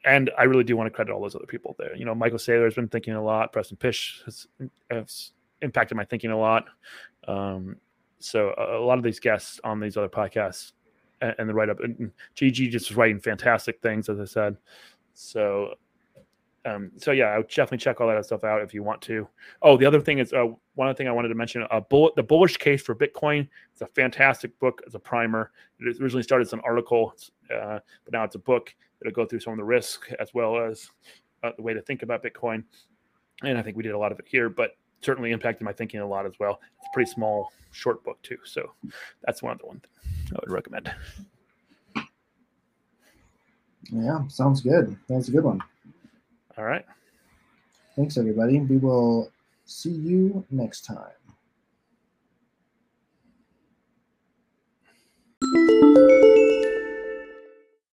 [0.04, 1.94] and I really do want to credit all those other people there.
[1.94, 3.52] You know, Michael Saylor has been thinking a lot.
[3.52, 4.48] Preston Pysh has,
[4.90, 6.64] has impacted my thinking a lot.
[7.28, 7.76] Um,
[8.18, 10.72] so a, a, lot of these guests on these other podcasts
[11.20, 14.56] and, and the write up, and Gigi just was writing fantastic things, as I said.
[15.14, 15.74] So
[16.64, 19.28] um, so yeah, I would definitely check all that stuff out if you want to.
[19.62, 22.14] Oh, the other thing is uh, one other thing I wanted to mention: a bullet,
[22.16, 23.48] the bullish case for Bitcoin.
[23.72, 25.50] It's a fantastic book as a primer.
[25.80, 27.14] It originally started as an article,
[27.50, 28.74] uh, but now it's a book.
[29.00, 30.88] It'll go through some of the risk as well as
[31.42, 32.64] uh, the way to think about Bitcoin.
[33.42, 36.00] And I think we did a lot of it here, but certainly impacted my thinking
[36.00, 36.60] a lot as well.
[36.78, 38.70] It's a pretty small, short book too, so
[39.24, 39.90] that's one of the one thing
[40.36, 40.94] I would recommend.
[43.90, 44.96] Yeah, sounds good.
[45.08, 45.60] That's a good one.
[46.56, 46.84] All right.
[47.96, 48.60] Thanks, everybody.
[48.60, 49.31] We will
[49.64, 51.12] see you next time.